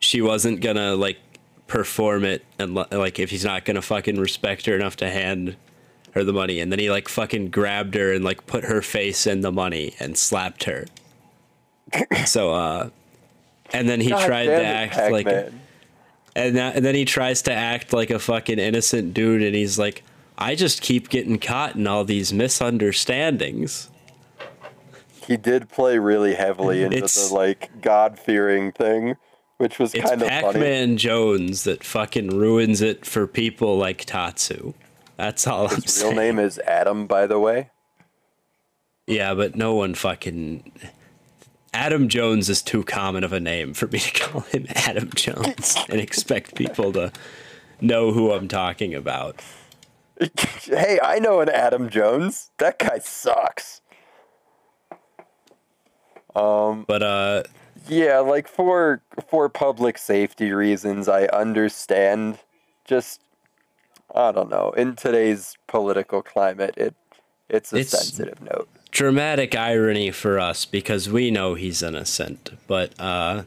[0.00, 1.18] she wasn't gonna like
[1.66, 5.56] perform it and like if he's not gonna fucking respect her enough to hand
[6.12, 9.26] her the money and then he like fucking grabbed her and like put her face
[9.26, 10.86] in the money and slapped her
[12.26, 12.90] so uh
[13.72, 15.60] and then he God tried to it, act like Pac-Man.
[16.34, 19.78] and, that, and then he tries to act like a fucking innocent dude and he's
[19.78, 20.02] like
[20.40, 23.88] i just keep getting caught in all these misunderstandings
[25.26, 29.14] He did play really heavily into It's- the like God fearing thing,
[29.58, 30.96] which was kind of Pac-Man funny.
[30.96, 34.72] Jones that fucking ruins it for people like Tatsu.
[35.16, 36.16] That's all I'm His real saying.
[36.16, 37.70] name is Adam, by the way.
[39.06, 40.72] Yeah, but no one fucking.
[41.72, 45.76] Adam Jones is too common of a name for me to call him Adam Jones
[45.88, 47.12] and expect people to
[47.80, 49.40] know who I'm talking about.
[50.64, 52.50] Hey, I know an Adam Jones.
[52.58, 53.80] That guy sucks.
[56.34, 57.42] But uh,
[57.88, 62.38] Yeah, like for for public safety reasons, I understand.
[62.84, 63.20] Just
[64.14, 64.70] I don't know.
[64.76, 66.94] In today's political climate, it
[67.48, 68.68] it's a It's- sensitive note.
[68.90, 73.44] dramatic irony for us because we know he's innocent, but uh,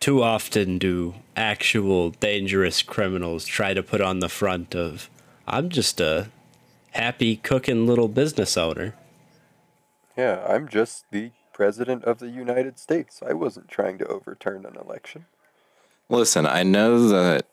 [0.00, 5.08] too often do actual dangerous criminals try to put on the front of
[5.48, 6.28] I'm just a
[6.92, 8.94] happy cooking little business owner.
[10.16, 13.20] Yeah, I'm just the president of the United States.
[13.26, 15.26] I wasn't trying to overturn an election.
[16.08, 17.46] Listen, I know that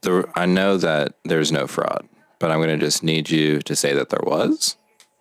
[0.00, 3.94] the I know that there's no fraud, but I'm gonna just need you to say
[3.94, 4.76] that there was,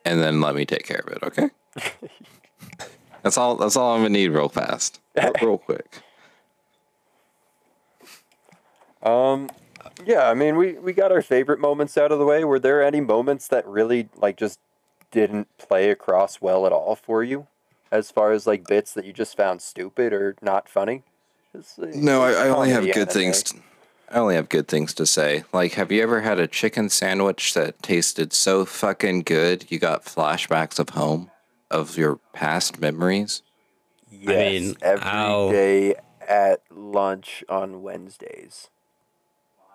[0.05, 1.23] and then let me take care of it.
[1.23, 1.49] Okay?
[3.21, 3.55] that's all.
[3.55, 6.01] That's all I'm gonna need, real fast, real, real quick.
[9.03, 9.49] Um,
[10.05, 12.43] yeah, I mean, we, we got our favorite moments out of the way.
[12.43, 14.59] Were there any moments that really, like, just
[15.11, 17.47] didn't play across well at all for you?
[17.91, 21.03] As far as, like, bits that you just found stupid or not funny?
[21.53, 23.07] It's, uh, No, I, I only have good anime.
[23.13, 23.43] things.
[23.43, 23.59] To,
[24.09, 25.43] I only have good things to say.
[25.53, 30.05] Like, have you ever had a chicken sandwich that tasted so fucking good you got
[30.05, 31.29] flashbacks of home,
[31.69, 33.43] of your past memories?
[34.11, 35.95] Yes, mean, every I'll- day
[36.27, 38.69] at lunch on Wednesdays.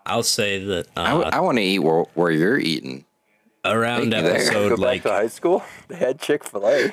[0.09, 3.05] I'll say that I, uh, want to eat where, where you're eating.
[3.65, 4.35] around Thank you there.
[4.37, 5.63] episode Go back like to high school.
[5.89, 6.93] They had Chick Fil A.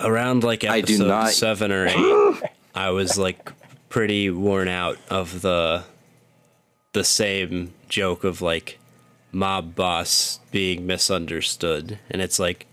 [0.00, 2.42] around like I do episode not- seven or eight,
[2.74, 3.52] I was like
[3.88, 5.84] pretty worn out of the
[6.92, 8.78] the same joke of like
[9.32, 12.66] mob boss being misunderstood, and it's like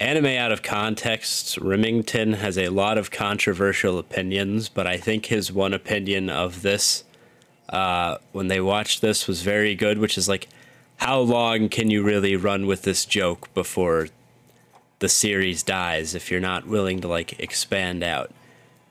[0.00, 5.52] anime out of context, Remington has a lot of controversial opinions, but I think his
[5.52, 7.04] one opinion of this,
[7.68, 10.48] uh, when they watched this, was very good, which is like,
[10.96, 14.08] how long can you really run with this joke before
[14.98, 18.32] the series dies if you're not willing to like expand out?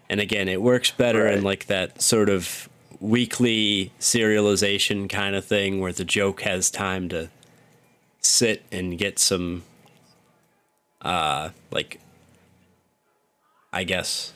[0.09, 5.79] And again, it works better in like that sort of weekly serialization kind of thing
[5.79, 7.29] where the joke has time to
[8.21, 9.63] sit and get some
[11.01, 11.99] uh like
[13.71, 14.33] I guess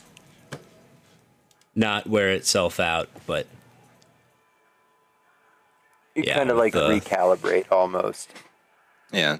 [1.75, 3.47] not wear itself out, but
[6.15, 8.29] You Yeah, kind of like the- recalibrate almost.
[9.11, 9.37] Yeah.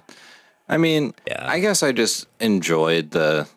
[0.68, 1.44] I mean, Yeah.
[1.48, 3.48] I guess I just enjoyed the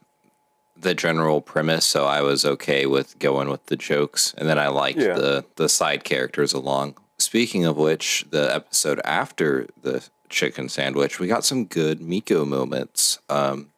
[0.79, 4.67] the general premise, so I was okay with going with the jokes, and then I
[4.67, 5.15] liked Yeah.
[5.15, 6.95] the the side characters along.
[7.17, 13.19] Speaking of which, the episode after the chicken sandwich, we got some good Miku moments.
[13.29, 13.71] Um,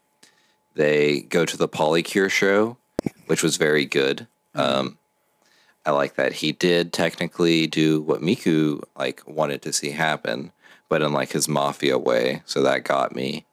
[0.76, 2.78] they go to the Polycure show,
[3.28, 4.28] which was very good.
[4.56, 4.98] Um,
[5.86, 10.52] I like that he did technically do what Miku like wanted to see happen,
[10.88, 12.42] but in like his mafia way.
[12.46, 13.46] So that got me.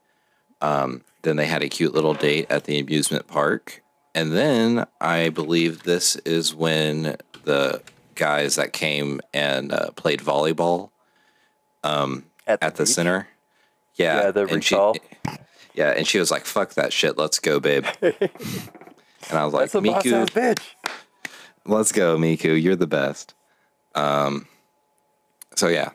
[0.61, 3.82] Um, then they had a cute little date at the amusement park,
[4.14, 7.82] and then I believe this is when the
[8.14, 10.90] guys that came and uh, played volleyball
[12.47, 13.28] At the, at the center.
[13.94, 14.74] Yeah, Yeah, the and she-
[15.74, 18.14] yeah, and she was like, "Fuck that shit, let's go, babe." and
[19.32, 20.62] I was like, That's a "Miku, bitch.
[21.64, 22.61] Let's go, Miku.
[22.61, 23.34] You're the best.
[23.94, 24.47] Um,
[25.55, 25.90] so yeah,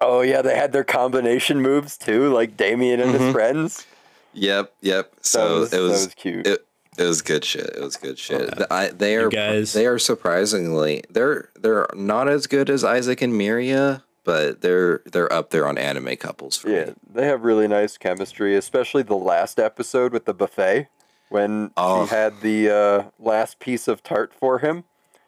[0.00, 3.86] Oh yeah, they had their combination moves too, like Damien and his friends.
[4.34, 5.14] yep, yep.
[5.14, 6.46] That So was, it was, that was cute.
[6.46, 6.66] it,
[6.98, 7.66] it was good shit.
[7.76, 8.54] It was good shit.
[8.56, 13.22] The- I, they are guys- they are surprisingly they're they're not as good as Isaac
[13.22, 16.92] and Miria, but they're they're up there on anime couples for yeah, me.
[17.14, 20.88] they have really nice chemistry, especially the last episode with the buffet
[21.28, 22.06] when Oh.
[22.06, 24.84] she had the uh, last piece of tart for him.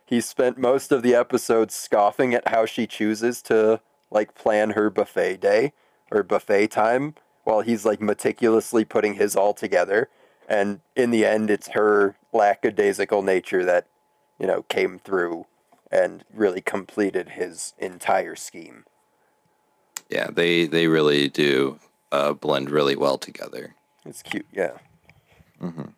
[0.07, 3.81] He spent most of the episode scoffing at how she chooses to
[4.11, 5.73] like plan her buffet day
[6.11, 7.15] or buffet time
[7.45, 10.09] while he's like meticulously putting his all together.
[10.47, 13.87] And in the end, it's her lackadaisical nature that,
[14.39, 15.47] you know, came through
[15.95, 18.85] and really completed his entire scheme.
[20.11, 21.79] Yeah, they they really do
[22.13, 23.77] uh, blend really well together.
[24.05, 24.79] It's cute, yeah.
[25.63, 25.95] Mhm.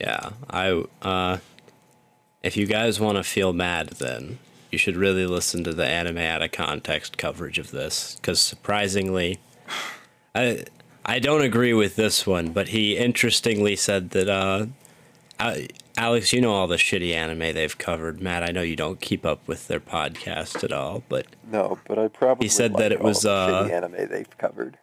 [0.00, 1.38] yeah, I uh
[2.42, 4.38] if you guys want to feel mad then
[4.72, 9.38] you should really listen to the anime out of context coverage of this cuz surprisingly
[10.34, 10.64] I
[11.06, 14.66] I don't agree with this one, but he interestingly said that uh
[15.40, 15.68] I,
[15.98, 18.20] Alex, you know all the shitty anime they've covered.
[18.22, 21.98] Matt, I know you don't keep up with their podcast at all, but No, but
[21.98, 24.78] I probably he said like that it was, the uh, shitty anime they've covered.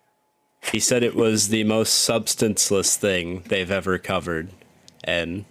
[0.72, 4.50] he said it was the most substanceless thing they've ever covered.
[5.06, 5.46] And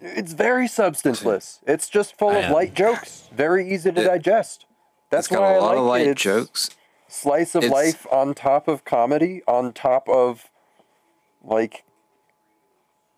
[0.00, 1.60] It's very substanceless.
[1.66, 4.64] It's just full of light jokes, very easy to It- digest.
[5.10, 6.70] That's it's got why a I lot like of light It's jokes.
[7.08, 10.48] Slice of It's- life on top of comedy, on top of
[11.44, 11.84] like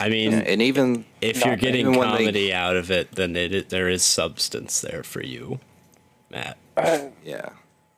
[0.02, 3.12] I mean, Yeah, and even if you're getting even when they- comedy out of it,
[3.12, 5.60] then it, it there is substance there for you,
[6.30, 6.56] Matt.
[6.76, 7.50] Uh, yeah,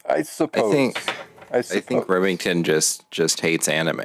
[0.09, 0.73] I suppose.
[0.73, 0.99] think-
[1.51, 4.03] I I think Remington just just hates anime.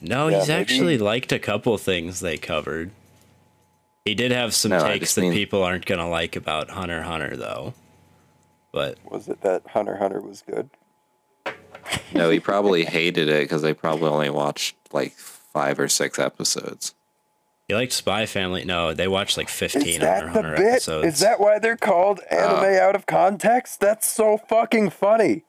[0.00, 2.92] No, Yeah, he's maybe- actually liked a couple things they covered.
[4.04, 7.36] He did have some No, takes that mean- people aren't gonna like about Hunter Hunter
[7.36, 7.74] though.
[8.70, 10.70] But was it that Hunter Hunter was good?
[12.14, 15.14] No, he probably hated it because they probably only watched like
[15.58, 16.94] five or six episodes.
[17.68, 18.64] You liked Spy Family.
[18.64, 20.66] No, they watched like Is 15 that Hunter the bit?
[20.72, 21.06] episodes.
[21.14, 23.80] Is that why they're called uh, anime out of context?
[23.80, 25.42] That's so fucking funny.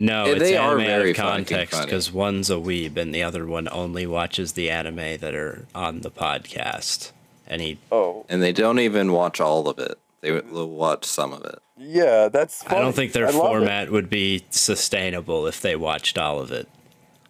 [0.00, 3.14] No, Yeah, it's they are anime out very of context because one's a weeb and
[3.14, 7.12] the other one only watches the anime that are on the podcast.
[7.46, 9.98] And he, Oh, And they don't even watch all of it.
[10.22, 11.58] They will watch some of it.
[11.76, 12.62] yeah, that's.
[12.62, 12.76] Funny.
[12.76, 13.40] I don't think their I love it.
[13.40, 16.66] format would be sustainable if they watched all of it.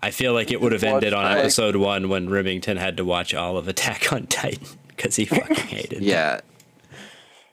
[0.05, 3.05] I feel like it would have ended on like- episode one when Remington had to
[3.05, 5.99] watch all of Attack on Titan because he fucking hated.
[5.99, 6.03] it.
[6.03, 6.41] Yeah.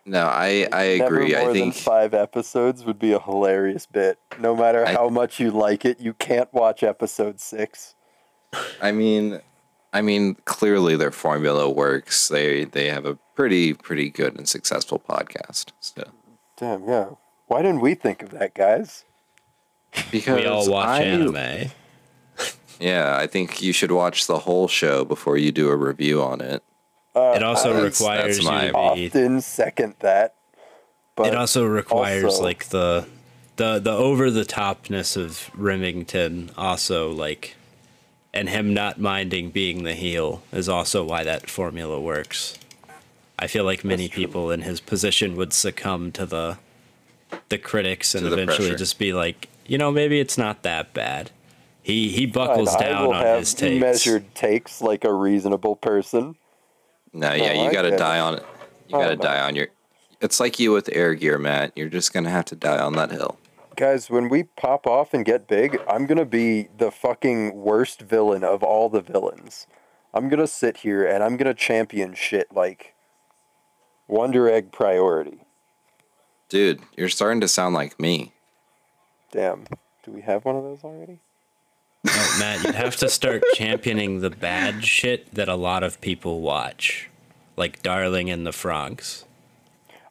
[0.05, 1.31] No, I I Never agree.
[1.35, 4.17] more I think than five episodes would be a hilarious bit.
[4.39, 7.95] No matter I- how much you like it, you can't watch episode six.
[8.81, 9.41] I mean
[9.93, 12.27] I mean clearly their formula works.
[12.29, 15.67] They they have a pretty pretty good and successful podcast.
[15.79, 16.03] So
[16.57, 17.09] Damn, yeah.
[17.47, 19.03] Why didn't we think of that, guys?
[20.09, 21.69] because We all watch I- anime.
[22.81, 26.41] Yeah, I think you should watch the whole show before you do a review on
[26.41, 26.63] it.
[27.15, 29.07] Uh, It also that's- requires that's you my- to be.
[29.07, 30.33] often second that.
[31.15, 33.05] But It also requires also- like the
[33.57, 37.55] the the over the topness of Remington also like
[38.33, 42.57] and him not minding being the heel is also why that formula works.
[43.37, 46.57] I feel like many people in his position would succumb to the
[47.49, 48.77] the critics and To the eventually pressure.
[48.77, 51.29] just be like, you know, maybe it's not that bad.
[51.83, 53.81] He he buckles I down will on have his takes.
[53.81, 56.35] measured takes like a reasonable person.
[57.13, 58.45] No, yeah, No, you got to die on it.
[58.87, 59.67] You got to die on your.
[60.21, 61.71] It's like you with air gear, Matt.
[61.75, 63.37] You're just gonna have to die on that hill.
[63.75, 68.43] Guys, when we pop off and get big, I'm gonna be the fucking worst villain
[68.43, 69.65] of all the villains.
[70.13, 72.93] I'm gonna sit here and I'm gonna champion shit like
[74.07, 75.39] Wonder Egg priority.
[76.49, 78.33] Dude, you're starting to sound like me.
[79.31, 79.65] Damn.
[80.03, 81.19] Do we have one of those already?
[82.03, 86.41] No, Matt, you'd have to start championing the bad shit that a lot of people
[86.41, 87.09] watch,
[87.55, 89.23] like Darling in the Franxx.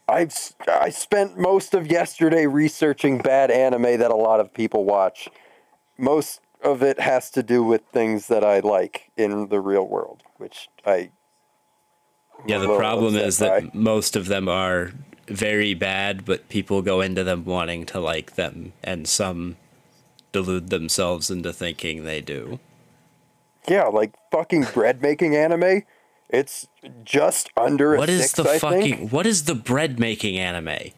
[0.09, 0.35] I've
[0.69, 5.29] I spent most of yesterday researching bad anime that a lot of people watch.
[5.99, 10.23] Most of it has to do with things that I like in the real world,
[10.39, 11.11] which I
[12.47, 14.93] Yeah, the problem is that most of them are
[15.29, 19.57] very bad, but people go into them wanting to like them, and some
[20.33, 22.59] delude themselves into thinking they do.
[23.69, 25.83] Yeah, like fucking bread making anime.
[26.29, 26.69] It's
[27.05, 29.13] just under a What is six, the I fucking think.
[29.13, 30.91] what is the bread making anime?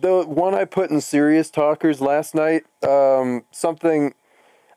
[0.00, 4.14] The one I put in Serious Talkers last night, um, something.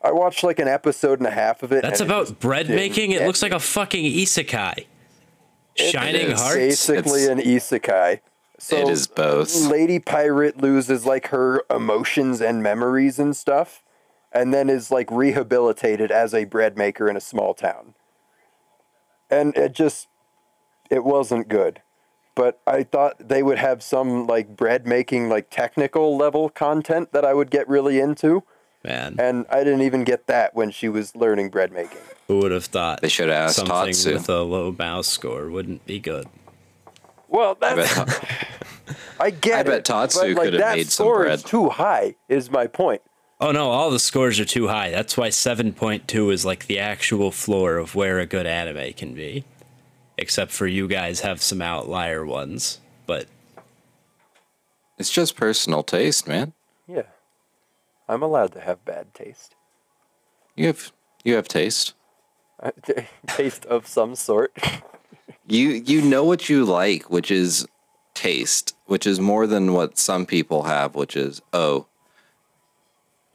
[0.02, 1.82] I watched like an episode and a half of it.
[1.82, 3.12] That's and it about bread making?
[3.12, 4.86] It looks like a fucking isekai.
[5.76, 6.40] Shining is.
[6.40, 6.56] Hearts?
[6.56, 8.20] basically It's- an isekai.
[8.60, 9.56] So it is both.
[9.56, 13.84] Lady Pirate loses like her emotions and memories and stuff,
[14.32, 17.96] and then is like rehabilitated as a bread maker in a small town.
[19.30, 20.08] And it just,
[20.90, 21.82] it wasn't good.
[22.36, 27.26] But I thought they would have some like bread making, like technical level content that
[27.26, 28.44] I would get really into.
[28.84, 32.00] Man, And I didn't even get that when she was learning bread making.
[32.30, 34.14] who would have thought They should have asked something Tatsu.
[34.14, 36.28] with a low MAL score wouldn't be good?
[37.30, 38.26] Well, I bet,
[39.20, 39.86] I get I bet.
[39.86, 41.36] Tatsu but, like, could have that made some score bread.
[41.36, 43.02] is too high, is my point.
[43.42, 44.90] Oh no, all the scores are too high.
[44.90, 49.46] That's why 7.2 is like the actual floor of where a good anime can be.
[50.18, 52.82] Except for you guys have some outlier ones.
[53.06, 53.28] But
[54.98, 56.52] it's just personal taste, man.
[56.86, 57.04] Yeah.
[58.10, 59.56] I'm allowed to have bad taste.
[60.56, 60.92] You have
[61.24, 61.94] you have taste.
[62.62, 62.72] Uh,
[63.28, 64.52] taste of some sort.
[65.48, 67.68] You you know what you like, which is
[68.14, 71.86] taste, which is more than what some people have, which is oh,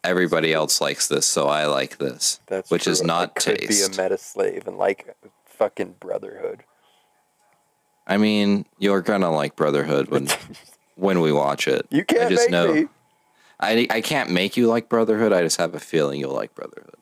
[0.03, 2.41] everybody else likes this, so I like this.
[2.47, 3.07] That's which is true.
[3.07, 3.97] not I could taste.
[3.97, 5.15] be a meta slave and like
[5.47, 6.65] fucking brotherhood.
[8.07, 10.29] I mean, you're gonna like Brotherhood when
[10.97, 11.87] when we watch it.
[11.91, 12.75] You can't I just make know.
[12.75, 12.87] me.
[13.61, 15.33] I I can't make you like Brotherhood.
[15.33, 16.97] I just have a feeling you'll like Brotherhood.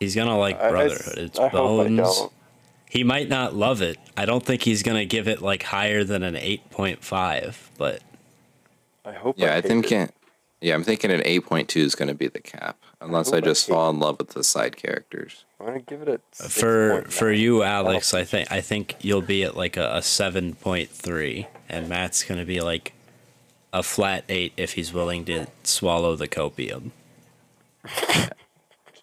[0.00, 1.18] he's gonna like I- I s- Brotherhood.
[1.18, 2.30] It's I hope I Bones.
[2.90, 2.98] Don't.
[2.98, 3.98] He might not love it.
[4.16, 8.02] I don't think he's gonna give it like higher than an 8.5, but
[9.04, 9.36] I hope.
[9.38, 10.14] Yeah, I hate think it.
[10.60, 13.72] yeah, I'm thinking an 8.2 is gonna be the cap, unless I I just hate
[13.72, 15.44] fall in love with the side characters.
[15.58, 16.14] I'm gonna give it a.
[16.14, 17.12] Uh, for 6.9.
[17.12, 21.88] for you Alex, I think I think you'll be at like a, a 7.3 and
[21.88, 22.92] Matt's going to be like
[23.72, 26.90] a flat 8 if he's willing to swallow the copium.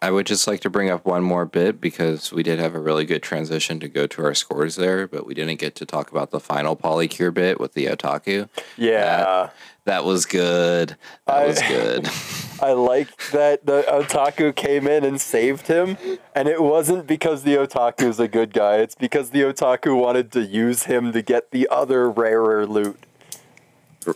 [0.01, 2.79] I would just like to bring up one more bit because we did have a
[2.79, 6.11] really good transition to go to our scores there, but we didn't get to talk
[6.11, 8.47] about the final polycure bit with the otaku.
[8.77, 9.49] Yeah,
[9.85, 10.89] That was good.
[11.25, 12.09] That I- was good.
[12.61, 15.95] I like that the otaku came in and saved him,
[16.33, 18.77] and it wasn't because the otaku's a good guy.
[18.77, 22.97] It's because the otaku wanted to use him to get the other rarer loot.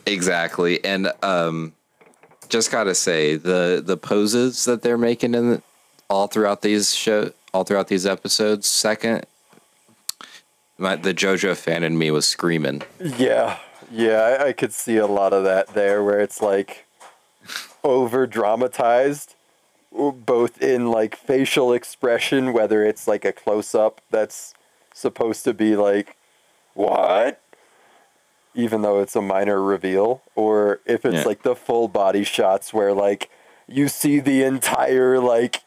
[0.08, 0.84] exactly.
[0.84, 1.74] And um
[2.50, 5.62] just gotta say the the poses that they're making in the,
[6.12, 8.68] all throughout these show all throughout these episodes.
[8.68, 9.26] Second,
[10.78, 12.82] my, the JoJo fan in me was screaming.
[13.00, 13.58] Yeah,
[13.92, 16.86] yeah, I, I could see a lot of that there, where it's like
[17.84, 19.36] over dramatized,
[19.92, 24.54] both in like facial expression, whether it's like a close up that's
[24.94, 26.16] supposed to be like,
[26.74, 27.42] what?
[28.54, 31.24] Even though it's a minor reveal, or if it's Yeah.
[31.24, 33.30] like the full body shots where like
[33.68, 35.62] you see the entire like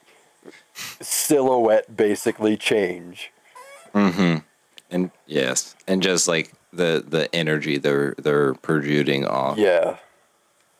[1.00, 3.32] silhouette basically change.
[3.94, 4.38] Mm-hmm.
[4.90, 9.56] And yes, and just like the the energy they're they're projecting off.
[9.58, 9.96] Yeah.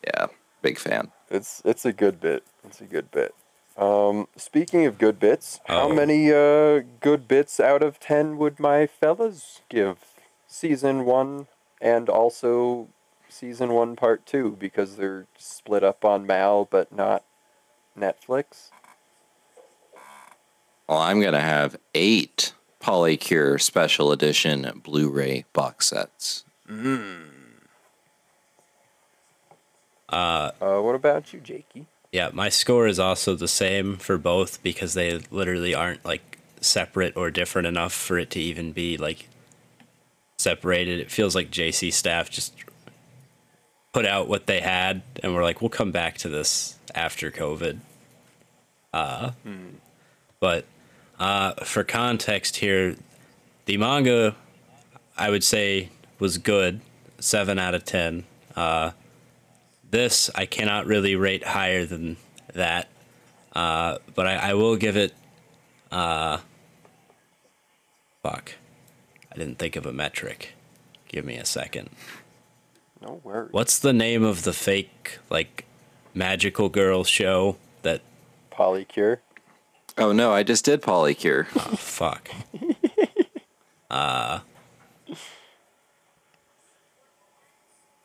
[0.07, 0.27] yeah,
[0.63, 1.11] big fan.
[1.31, 2.45] It's it's a good bit.
[2.65, 3.35] It's a good bit.
[3.77, 5.93] Um, speaking of good bits, how Oh.
[5.95, 9.99] many uh, good bits out of ten would my fellas give
[10.47, 11.49] season one
[11.81, 12.89] and also
[13.29, 17.25] season one, part two, because they're split up on Mal but not
[17.99, 18.71] Netflix.
[20.89, 26.45] Well, I'm gonna have eight Polycure special edition Blu-ray box sets.
[30.09, 31.87] Uh, what about you, Jakey?
[32.13, 37.17] Yeah, my score is also the same for both because they literally aren't like separate
[37.17, 39.29] or different enough for it to even be like
[40.39, 41.01] separated.
[41.01, 42.55] It feels like JC staff just
[43.93, 47.79] put out what they had and we're like, we'll come back to this after COVID.
[48.93, 49.33] Uh,
[50.39, 50.67] But
[51.25, 52.97] uh, for context here,
[53.65, 54.37] the manga,
[55.17, 55.89] I would say,
[56.19, 56.83] was good,
[57.19, 58.25] seven out of ten.
[58.55, 58.91] Uh,
[59.91, 62.19] this I cannot really rate higher than
[62.53, 62.89] that,
[63.55, 65.15] uh, but I, I will give it.
[65.91, 66.41] Uh,
[68.23, 68.53] fuck,
[69.33, 70.53] I didn't think of a metric.
[71.09, 71.89] Give me a second.
[73.01, 73.51] No worries.
[73.51, 75.65] What's the name of the fake like
[76.13, 78.03] magical girl show that?
[78.53, 79.21] Polycure.
[79.97, 81.47] Oh no, I just did Polycure.
[81.57, 82.29] Oh, fuck.
[83.91, 84.41] uh.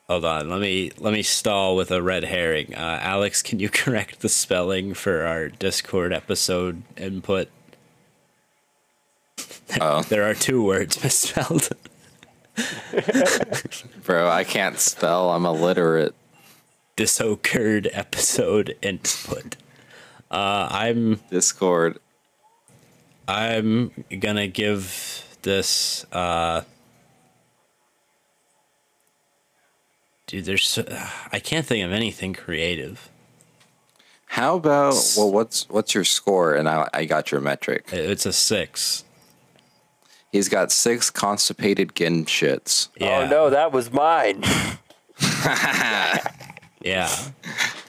[0.07, 2.73] Hold on, let me let me stall with a red herring.
[2.73, 7.47] Uh, Alex, can you correct the spelling for our Discord episode input?
[9.79, 11.69] Oh, There are two words misspelled.
[14.03, 15.29] bro, I can't spell.
[15.29, 16.15] I'm illiterate.
[16.97, 19.55] Disoccurred episode input.
[20.29, 21.99] Uh, I'm Discord.
[23.27, 26.61] I'm gonna give this uh
[30.27, 30.85] Dude, there's so,
[31.31, 33.09] I can't think of anything creative.
[34.27, 36.53] How about well, what's what's your score?
[36.53, 37.85] And I I got your metric.
[37.91, 39.03] It's a 6.
[40.31, 42.89] He's got six constipated Gin shits.
[42.95, 43.21] Yeah.
[43.25, 44.43] Oh no, that was mine.
[46.81, 47.13] Yeah.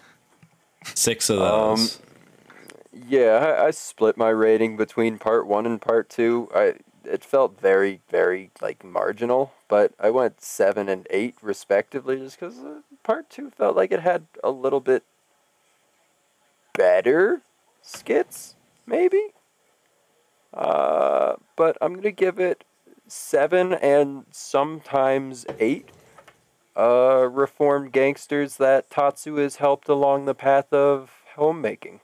[0.94, 1.46] 6 of Um,
[1.76, 1.98] those.
[3.10, 6.48] Yeah, I, I split my rating between part one and part two.
[6.54, 6.74] I
[7.04, 12.58] it felt very, very like marginal, but I went seven and eight respectively, just because
[12.60, 15.02] uh, part two felt like it had a little bit
[16.74, 17.42] better
[17.82, 18.54] skits,
[18.86, 19.30] maybe.
[20.54, 22.64] Uh, but I'm gonna give it
[23.08, 25.88] seven and sometimes eight.
[26.76, 32.00] Uh, reformed gangsters that Tatsu has helped along the path of homemaking.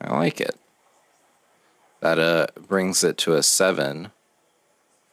[0.00, 0.58] I like it.
[2.00, 4.10] That uh brings it to a seven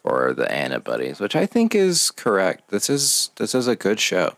[0.01, 2.69] for the AniBuddies, which I think is correct.
[2.69, 4.33] This is this is a good show.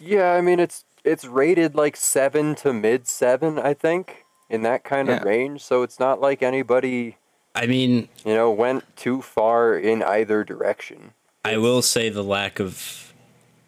[0.00, 4.84] Yeah, I mean it's it's rated like seven to mid seven, I think, in that
[4.84, 5.62] kind of range.
[5.62, 7.16] So it's not like anybody
[7.54, 11.12] I mean, you know went too far in either direction.
[11.44, 13.12] I will say the lack of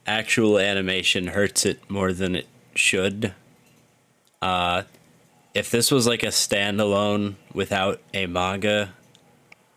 [0.07, 3.35] actual animation hurts it more than it should.
[4.43, 4.83] Uh,
[5.55, 8.95] if this was like a standalone without a manga,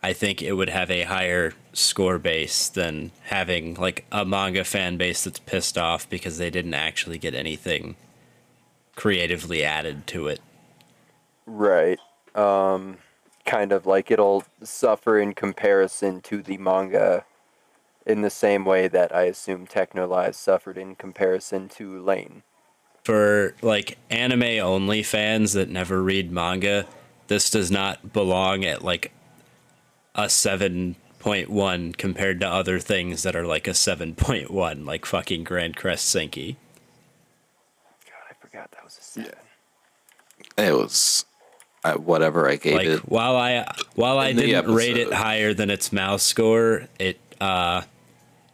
[0.02, 4.96] I think it would have a higher score base than having like a manga fan
[4.96, 7.96] base that's pissed off because they didn't actually get anything
[8.94, 10.40] creatively added to it.
[11.46, 11.98] Right.
[12.34, 12.98] Um,
[13.44, 17.24] kind of like it'll suffer in comparison to the manga,
[18.06, 22.42] in the same way that I assume Texhnolyze suffered in comparison to Lain.
[23.04, 26.86] For like anime only fans that never read manga,
[27.28, 29.12] this does not belong at like
[30.14, 36.56] a 7.1 compared to other things that are like a 7.1, like fucking Grancrest Senki.
[38.06, 39.32] God, I forgot that was a seven.
[40.56, 41.26] It was
[41.84, 43.00] uh, whatever I gave Like it.
[43.08, 43.66] while I
[43.96, 47.82] while I didn't rate it higher than its MAL score, it uh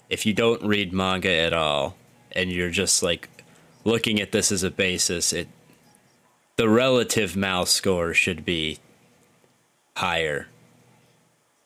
[0.08, 1.94] if you don't read manga at all
[2.32, 3.28] and you're just like
[3.84, 5.48] looking at this as a basis, it
[6.56, 8.78] the relative MAL score should be
[9.96, 10.48] higher.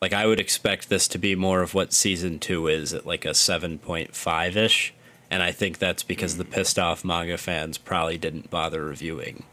[0.01, 3.25] Like I would expect this to be more of what season 2 is at like
[3.25, 4.91] a 7.5ish
[5.31, 9.45] and I think that's because the pissed off manga fans probably didn't bother reviewing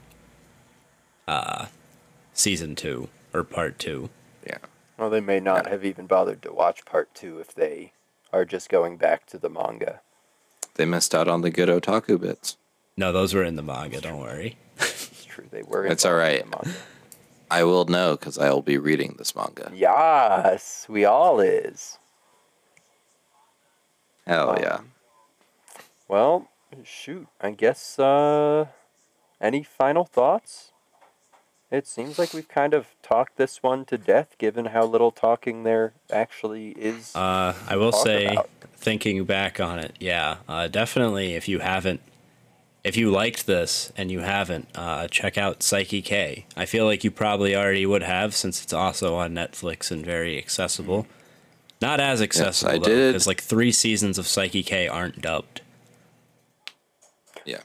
[1.27, 1.67] uh
[2.33, 4.09] season 2 or part 2.
[4.45, 4.57] Yeah.
[4.97, 7.93] Well, they may not have even bothered to watch part two if they
[8.31, 10.01] are just going back to the manga.
[10.76, 12.57] They missed out on the good otaku bits.
[12.98, 14.57] No, those were in the manga, don't worry.
[14.77, 15.85] It's true, they were.
[15.85, 16.52] It's involved all in right.
[16.52, 16.80] the manga.
[17.49, 19.72] I will know because I will be reading this manga.
[19.73, 21.98] Yes, we all is.
[24.26, 24.80] Hell Um, yeah.
[26.07, 26.48] Well,
[26.84, 27.27] shoot.
[27.41, 27.99] I guess.
[27.99, 28.68] Uh,
[29.39, 30.72] any final thoughts?
[31.72, 35.64] It seems like we've kind of talked this one to death, given how little talking
[35.64, 37.15] there actually is.
[37.15, 38.49] Uh, I will say about.
[38.81, 41.35] Thinking back on it, yeah, uh, definitely.
[41.35, 42.01] If you haven't,
[42.83, 46.47] if you liked this and you haven't, uh, check out Saiki K.
[46.57, 50.35] I feel like you probably already would have since it's also on Netflix and very
[50.35, 51.05] accessible.
[51.79, 53.11] Not as accessible I though, did.
[53.13, 55.61] because like three seasons of Saiki K aren't dubbed.
[57.45, 57.61] Yeah.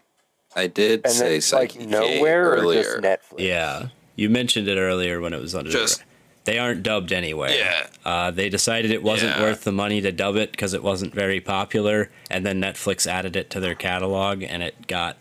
[0.54, 2.82] I did And say Saiki like K nowhere or earlier.
[2.82, 3.38] just Netflix.
[3.38, 5.70] Yeah, you mentioned it earlier when it was under.
[5.70, 6.02] Just-
[6.46, 7.50] they aren't dubbed anywhere.
[7.50, 7.86] Yeah.
[8.04, 9.42] Uh, they decided it wasn't Yeah.
[9.42, 13.36] worth the money to dub it because it wasn't very popular, and then Netflix added
[13.36, 15.18] it to their catalog, and it got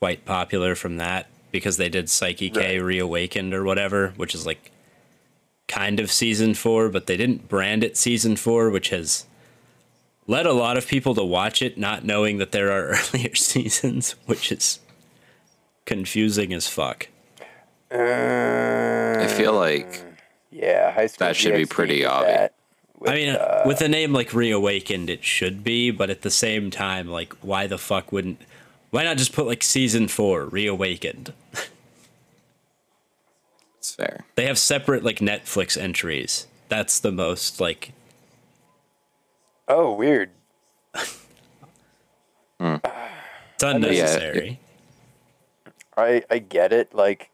[0.00, 2.84] quite popular from that because they did Saiki K Right.
[2.84, 4.70] Reawakened or whatever, which is like
[5.68, 9.26] kind of season four, but they didn't brand it season four, which has
[10.28, 14.14] led a lot of people to watch it not knowing that there are earlier seasons,
[14.26, 14.80] which is
[15.84, 17.08] confusing as fuck.
[17.90, 20.02] I feel like
[20.50, 21.26] Yeah, high school.
[21.26, 22.50] That should be pretty obvious.
[22.98, 26.30] with, I mean, uh, with a name like Reawakened, it should be, but at the
[26.30, 28.40] same time, like, why the fuck wouldn't?
[28.90, 31.32] Why not just put like season four, Reawakened?
[33.78, 34.24] it's fair.
[34.34, 36.46] They have separate like Netflix entries.
[36.68, 37.92] That's the most like
[39.68, 40.30] oh, weird.
[40.94, 41.22] it's
[43.62, 44.60] unnecessary.
[45.96, 46.94] I I get it.
[46.94, 47.30] Like,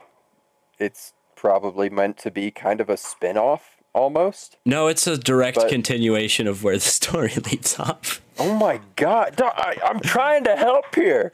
[0.83, 4.57] it's probably meant to be kind of a spin-off almost.
[4.65, 8.21] No, it's a direct But- continuation of where the story leads off.
[8.39, 9.41] Oh my god!
[9.43, 11.31] I, I'm trying to help here.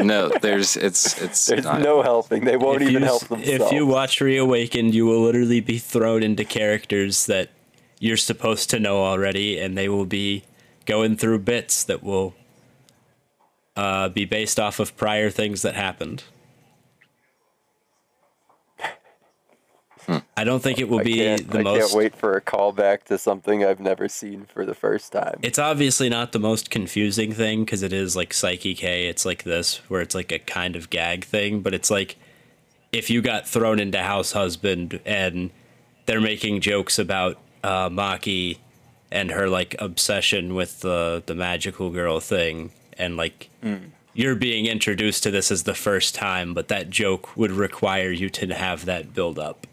[0.00, 2.44] No, there's it's it's There's not, no helping.
[2.44, 3.64] They won't even you, help s- themselves.
[3.66, 7.50] if you watch Reawakened, you will literally be thrown into characters that
[8.00, 10.44] you're supposed to know already, and they will be
[10.86, 12.34] going through bits that will
[13.76, 16.22] uh, be based off of prior things that happened.
[20.36, 21.76] I don't think it will I be the I most.
[21.76, 25.38] I can't wait for a callback to something I've never seen for the first time.
[25.42, 29.08] It's obviously not the most confusing thing because it is like Saiki K.
[29.08, 32.16] It's like this, where it's like a kind of gag thing, but it's like
[32.92, 35.50] if you got thrown into House Husband and
[36.06, 38.58] they're making jokes about uh, Maki
[39.10, 43.50] and her like obsession with the the magical girl thing, and like
[44.14, 48.30] you're being introduced to this as the first time, but that joke would require you
[48.30, 49.66] to have that build up.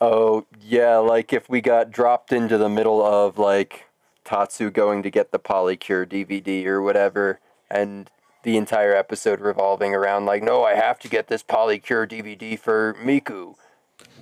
[0.00, 3.86] Oh, yeah, like if we got dropped into the middle of like
[4.24, 7.40] Tatsu going to get the Polycure DVD or whatever,
[7.70, 8.10] and
[8.42, 12.94] the entire episode revolving around like, no, I have to get this Polycure DVD for
[12.94, 13.56] Miku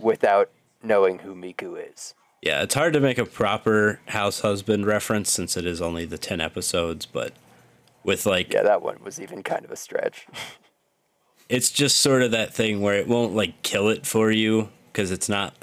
[0.00, 0.50] without
[0.82, 2.14] knowing who Miku is.
[2.42, 6.18] Yeah, it's hard to make a proper house husband reference since it is only the
[6.18, 7.32] 10 episodes, but
[8.04, 10.26] with like Yeah, that one was even kind of a stretch.
[11.48, 15.10] it's just sort of that thing where it won't like kill it for you cuz
[15.10, 15.54] it's not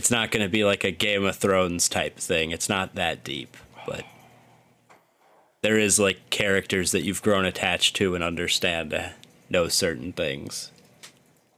[0.00, 2.52] it's not going to be like a Game of Thrones type thing.
[2.52, 3.54] It's not that deep,
[3.86, 4.06] but
[5.60, 9.12] there is like characters that you've grown attached to and understand to
[9.50, 10.70] know certain things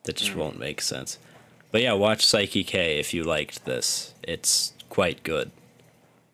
[0.02, 0.38] that just mm.
[0.38, 1.18] won't make sense.
[1.70, 4.12] But yeah, watch Saiki K if you liked this.
[4.24, 5.52] It's quite good.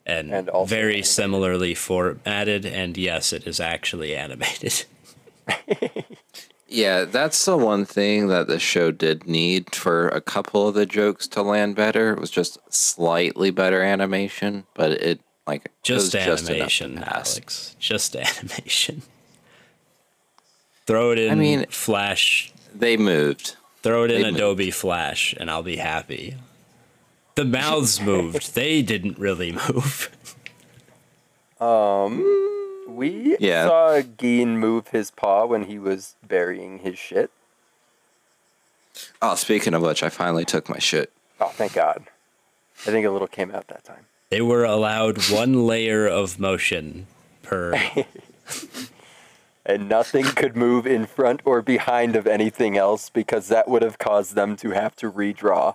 [0.07, 1.07] And, And very animated.
[1.09, 4.87] similarly formatted, and yes, it is actually animated.
[6.71, 10.85] Yeah, that's the one thing that the show did need for a couple of the
[10.85, 12.13] jokes to land better.
[12.13, 17.33] It was just slightly better animation, but it like it Just just to animation, pass.
[17.37, 17.77] Alex.
[17.79, 19.01] Just animation.
[20.87, 22.53] Throw it in I mean- Flash.
[22.75, 23.57] They moved.
[23.83, 24.37] Throw it in they moved.
[24.37, 26.37] Adobe Flash, and I'll be happy.
[27.37, 28.55] The mouths moved.
[28.55, 30.11] They didn't really move.
[31.61, 32.23] Um,
[32.89, 33.67] We Yeah.
[33.67, 37.31] saw Gin move his paw when he was burying his shit.
[39.23, 41.13] Oh, speaking of which, I finally took my shit.
[41.41, 42.05] Oh, thank God.
[42.87, 44.07] I think a little came out that time.
[44.31, 47.07] They were allowed one layer of motion
[47.43, 47.75] per.
[49.67, 53.99] and nothing could move in front or behind of anything else because that would have
[53.99, 55.75] caused them to have to redraw.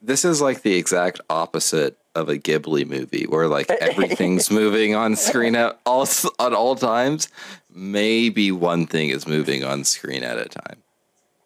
[0.00, 5.16] This is like the exact opposite of a Ghibli movie, where like everything's moving on
[5.16, 6.06] screen at all
[6.38, 7.28] at all times.
[7.72, 10.82] Maybe one thing is moving on screen at a time.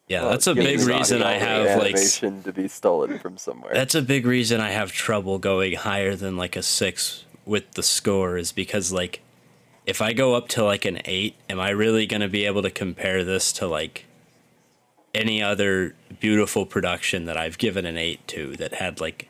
[0.09, 1.95] Yeah, that's a big reason I have like.
[1.95, 3.73] animation to be stolen from somewhere.
[3.73, 7.83] That's a big reason I have trouble going higher than like a six with the
[7.83, 9.21] score is because like
[9.87, 12.71] if I go up to like an eight, am I really gonna be able to
[12.71, 14.05] compare this to like
[15.15, 19.29] any other beautiful production that I've given an eight to that had like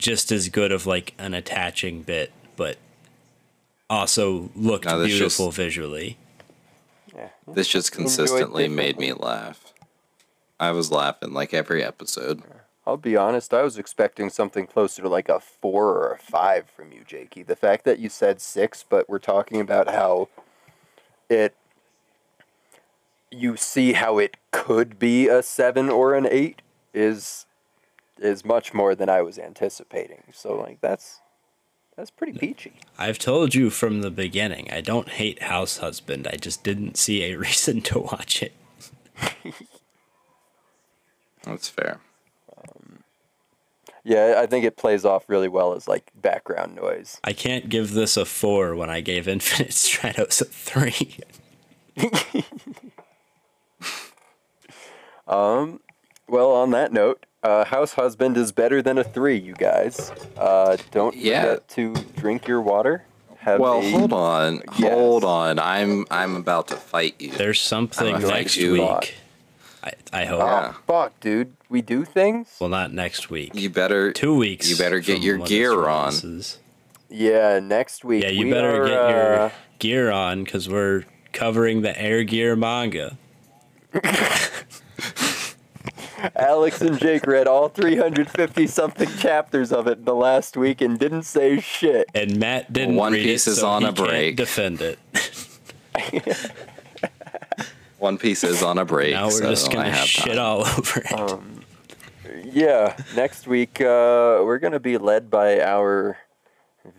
[0.00, 2.78] just as good of like an attaching bit, but
[3.88, 6.16] also looked No, beautiful just- visually.
[7.14, 7.28] yeah.
[7.46, 9.72] This just consistently made me laugh.
[10.58, 12.42] I was laughing like every episode.
[12.86, 16.68] I'll be honest, I was expecting something closer to like a four or a five
[16.68, 17.42] from you, Jakey.
[17.42, 20.28] The fact that you said six, but we're talking about how
[21.28, 21.54] it
[23.30, 26.62] you see how it could be a seven or an eight
[26.92, 27.46] is
[28.20, 30.22] is much more than I was anticipating.
[30.32, 31.20] So like that's
[31.96, 32.74] that's pretty peachy.
[32.98, 36.26] I've told you from the beginning, I don't hate House Husband.
[36.26, 38.52] I just didn't see a reason to watch it.
[41.42, 42.00] That's fair.
[44.02, 47.20] Yeah, I think it plays off really well as like background noise.
[47.22, 51.18] I can't give this a four when I gave Infinite Stratos a three.
[55.30, 55.80] Um,
[56.28, 60.12] well, on that note, uh, House Husband is better than a three, you guys.
[60.36, 61.42] Uh, don't Yeah.
[61.42, 63.04] forget to drink your water.
[63.38, 64.92] Have Well, a- hold on, Yes.
[64.92, 65.58] hold on.
[65.58, 67.30] I'm I'm about to fight you.
[67.32, 68.72] There's something next fuck you.
[68.72, 69.14] week.
[69.82, 70.40] I, I hope.
[70.42, 71.54] Oh, fuck, dude.
[71.70, 72.54] We do things?
[72.60, 73.52] Well, not next week.
[73.54, 74.68] You better Two weeks.
[74.68, 76.12] You better get your gear on.
[77.08, 78.24] Yeah, next week.
[78.24, 82.24] Yeah, you we better are, get your uh, gear on because we're covering the Air
[82.24, 83.16] Gear manga.
[86.36, 90.98] Alex and Jake read all 350 something chapters of it in the last week and
[90.98, 92.08] didn't say shit.
[92.14, 94.36] And Matt didn't One read Piece it, is so on he a can't break.
[94.36, 94.98] defend it.
[97.98, 99.12] One Piece is on a break.
[99.12, 100.38] now we're so just gonna shit time.
[100.38, 101.12] all over it.
[101.12, 101.64] Um,
[102.44, 106.18] yeah, next week uh, we're going to be led by our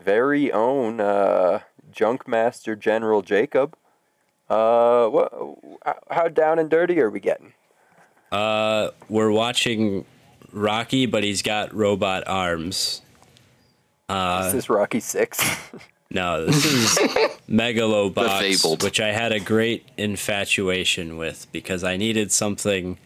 [0.03, 1.61] very own uh,
[1.91, 3.76] Junk Master General Jacob.
[4.49, 5.34] Uh, what,
[6.11, 7.53] how down and dirty are we getting?
[8.32, 10.06] Uh, we're watching
[10.52, 13.02] Rocky, but he's got robot arms.
[14.10, 15.40] Uh, Is this Rocky 6?
[16.14, 22.34] No, this is The Megalobox, which I had a great infatuation with because I needed
[22.34, 22.98] something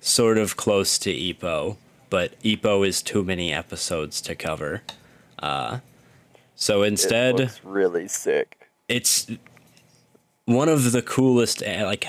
[0.00, 1.76] sort of close to Ippo,
[2.08, 4.82] but Ippo is too many episodes to cover.
[5.40, 5.78] Uh,
[6.54, 8.68] so it instead, looks really sick.
[8.88, 9.28] it's
[10.44, 12.06] one of the coolest like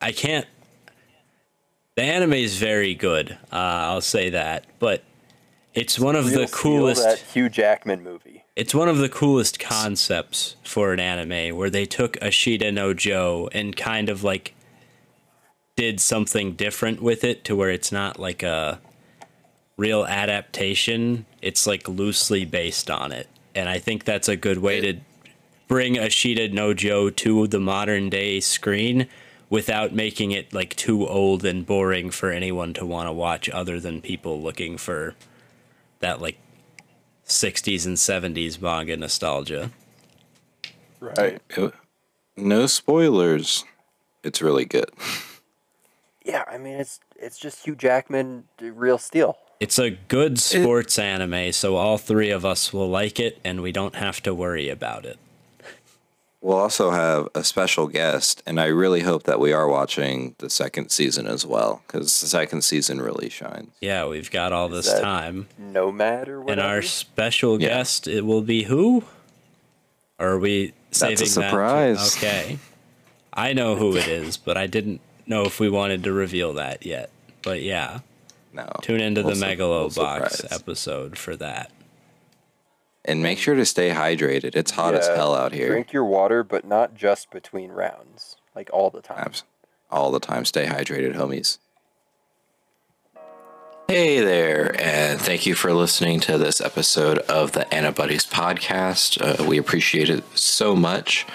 [0.00, 0.46] i can't
[1.96, 5.02] the anime is very good uh, i'll say that but
[5.74, 8.44] it's one of the coolest That Hugh Jackman movie.
[8.56, 13.48] it's one of the coolest concepts for an anime where they took ashita no joe
[13.52, 14.54] and kind of like
[15.76, 18.80] did something different with it to where it's not like a
[19.76, 24.80] real adaptation it's like loosely based on it and i think that's a good way
[24.80, 25.00] to
[25.66, 29.08] bring ashita no joe to the modern day screen
[29.50, 33.78] without making it like too old and boring for anyone to want to watch other
[33.78, 35.14] than people looking for
[36.00, 36.38] that like
[37.26, 39.70] 60s and 70s manga nostalgia.
[41.00, 41.40] Right.
[42.36, 43.64] No spoilers.
[44.22, 44.90] It's really good.
[46.24, 49.36] Yeah, I mean it's it's just Hugh Jackman, Real Steel.
[49.60, 53.72] It's a good sports anime, so all three of us will like it and we
[53.72, 55.18] don't have to worry about it.
[56.44, 60.50] We'll also have a special guest, and I really hope that we are watching the
[60.50, 63.70] second season as well, because the second season really shines.
[63.80, 65.48] Yeah, we've got all this time.
[65.58, 66.60] No matter whatever.
[66.60, 67.68] And our special Yeah.
[67.68, 69.04] guest, it will be who?
[70.18, 71.50] Or are we saving That's a that?
[71.50, 72.16] surprise.
[72.18, 72.58] Okay.
[73.32, 76.84] I know who it is, but I didn't know if we wanted to reveal that
[76.84, 77.08] yet.
[77.42, 78.00] But yeah,
[78.52, 80.52] No, tune into we'll the su- Megalo we'll Box surprise.
[80.60, 81.70] episode for that.
[83.04, 84.56] And make sure to stay hydrated.
[84.56, 85.68] It's hot as hell out here.
[85.68, 89.32] Drink your water, but not just between rounds, like all the time.
[89.90, 90.46] All the time.
[90.46, 91.58] Stay hydrated, homies.
[93.86, 99.20] Hey there, and thank you for listening to this episode of the AniBuddies podcast.
[99.20, 101.26] Uh, we appreciate it so much.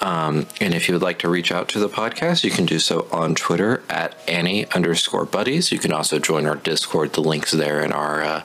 [0.00, 2.78] Um, and if you would like to reach out to the podcast, you can do
[2.78, 5.70] so on Twitter at ani underscore buddies.
[5.70, 7.12] You can also join our Discord.
[7.12, 8.42] The link's there in our uh,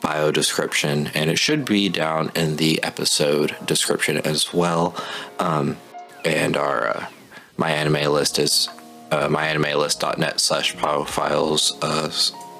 [0.00, 4.96] bio description, and it should be down in the episode description as well.
[5.38, 5.76] Um,
[6.24, 7.06] and our uh,
[7.58, 8.68] my anime list is
[9.10, 12.08] uh, myanimelist.net slash profiles uh,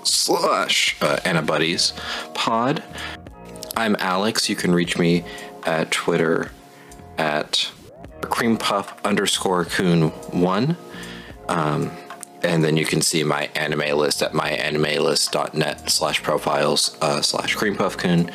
[0.04, 1.92] slash uh, anibuddies
[2.34, 2.82] pod.
[3.76, 4.48] I'm Alex.
[4.48, 5.24] You can reach me
[5.64, 6.50] at Twitter
[7.18, 7.70] at
[8.22, 10.76] cream puff underscore coon one.
[11.48, 11.90] Um,
[12.42, 17.76] and then you can see my anime list at myanimelist.net slash profiles uh, slash cream
[17.76, 18.30] puff coon.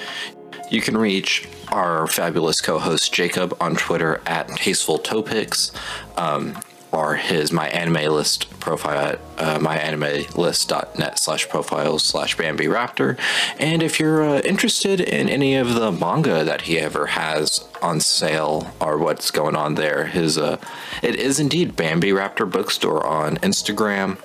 [0.69, 5.71] You can reach our fabulous co-host Jacob on Twitter at Tasteful Topics,
[6.17, 6.57] um,
[6.91, 13.17] or his My Anime List profile at uh, myanimelist.net slash profiles slash Bambi Raptor.
[13.59, 17.99] And if you're uh, interested in any of the manga that he ever has on
[17.99, 20.57] sale or what's going on there, his uh,
[21.01, 24.17] it is indeed Bambi Raptor Bookstore on Instagram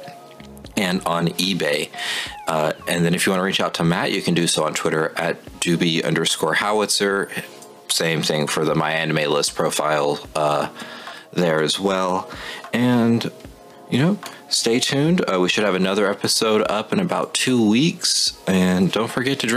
[0.77, 1.91] and on eBay.
[2.47, 4.65] Uh, and then if you want to reach out to Matt, you can do so
[4.65, 7.31] on Twitter at doobie underscore howitzer.
[7.89, 10.69] Same thing for the My Anime List profile uh,
[11.33, 12.31] there as well.
[12.73, 13.31] And,
[13.91, 14.19] you know,
[14.49, 15.23] stay tuned.
[15.29, 18.39] Uh, we should have another episode up in about two weeks.
[18.47, 19.55] And don't forget to drink.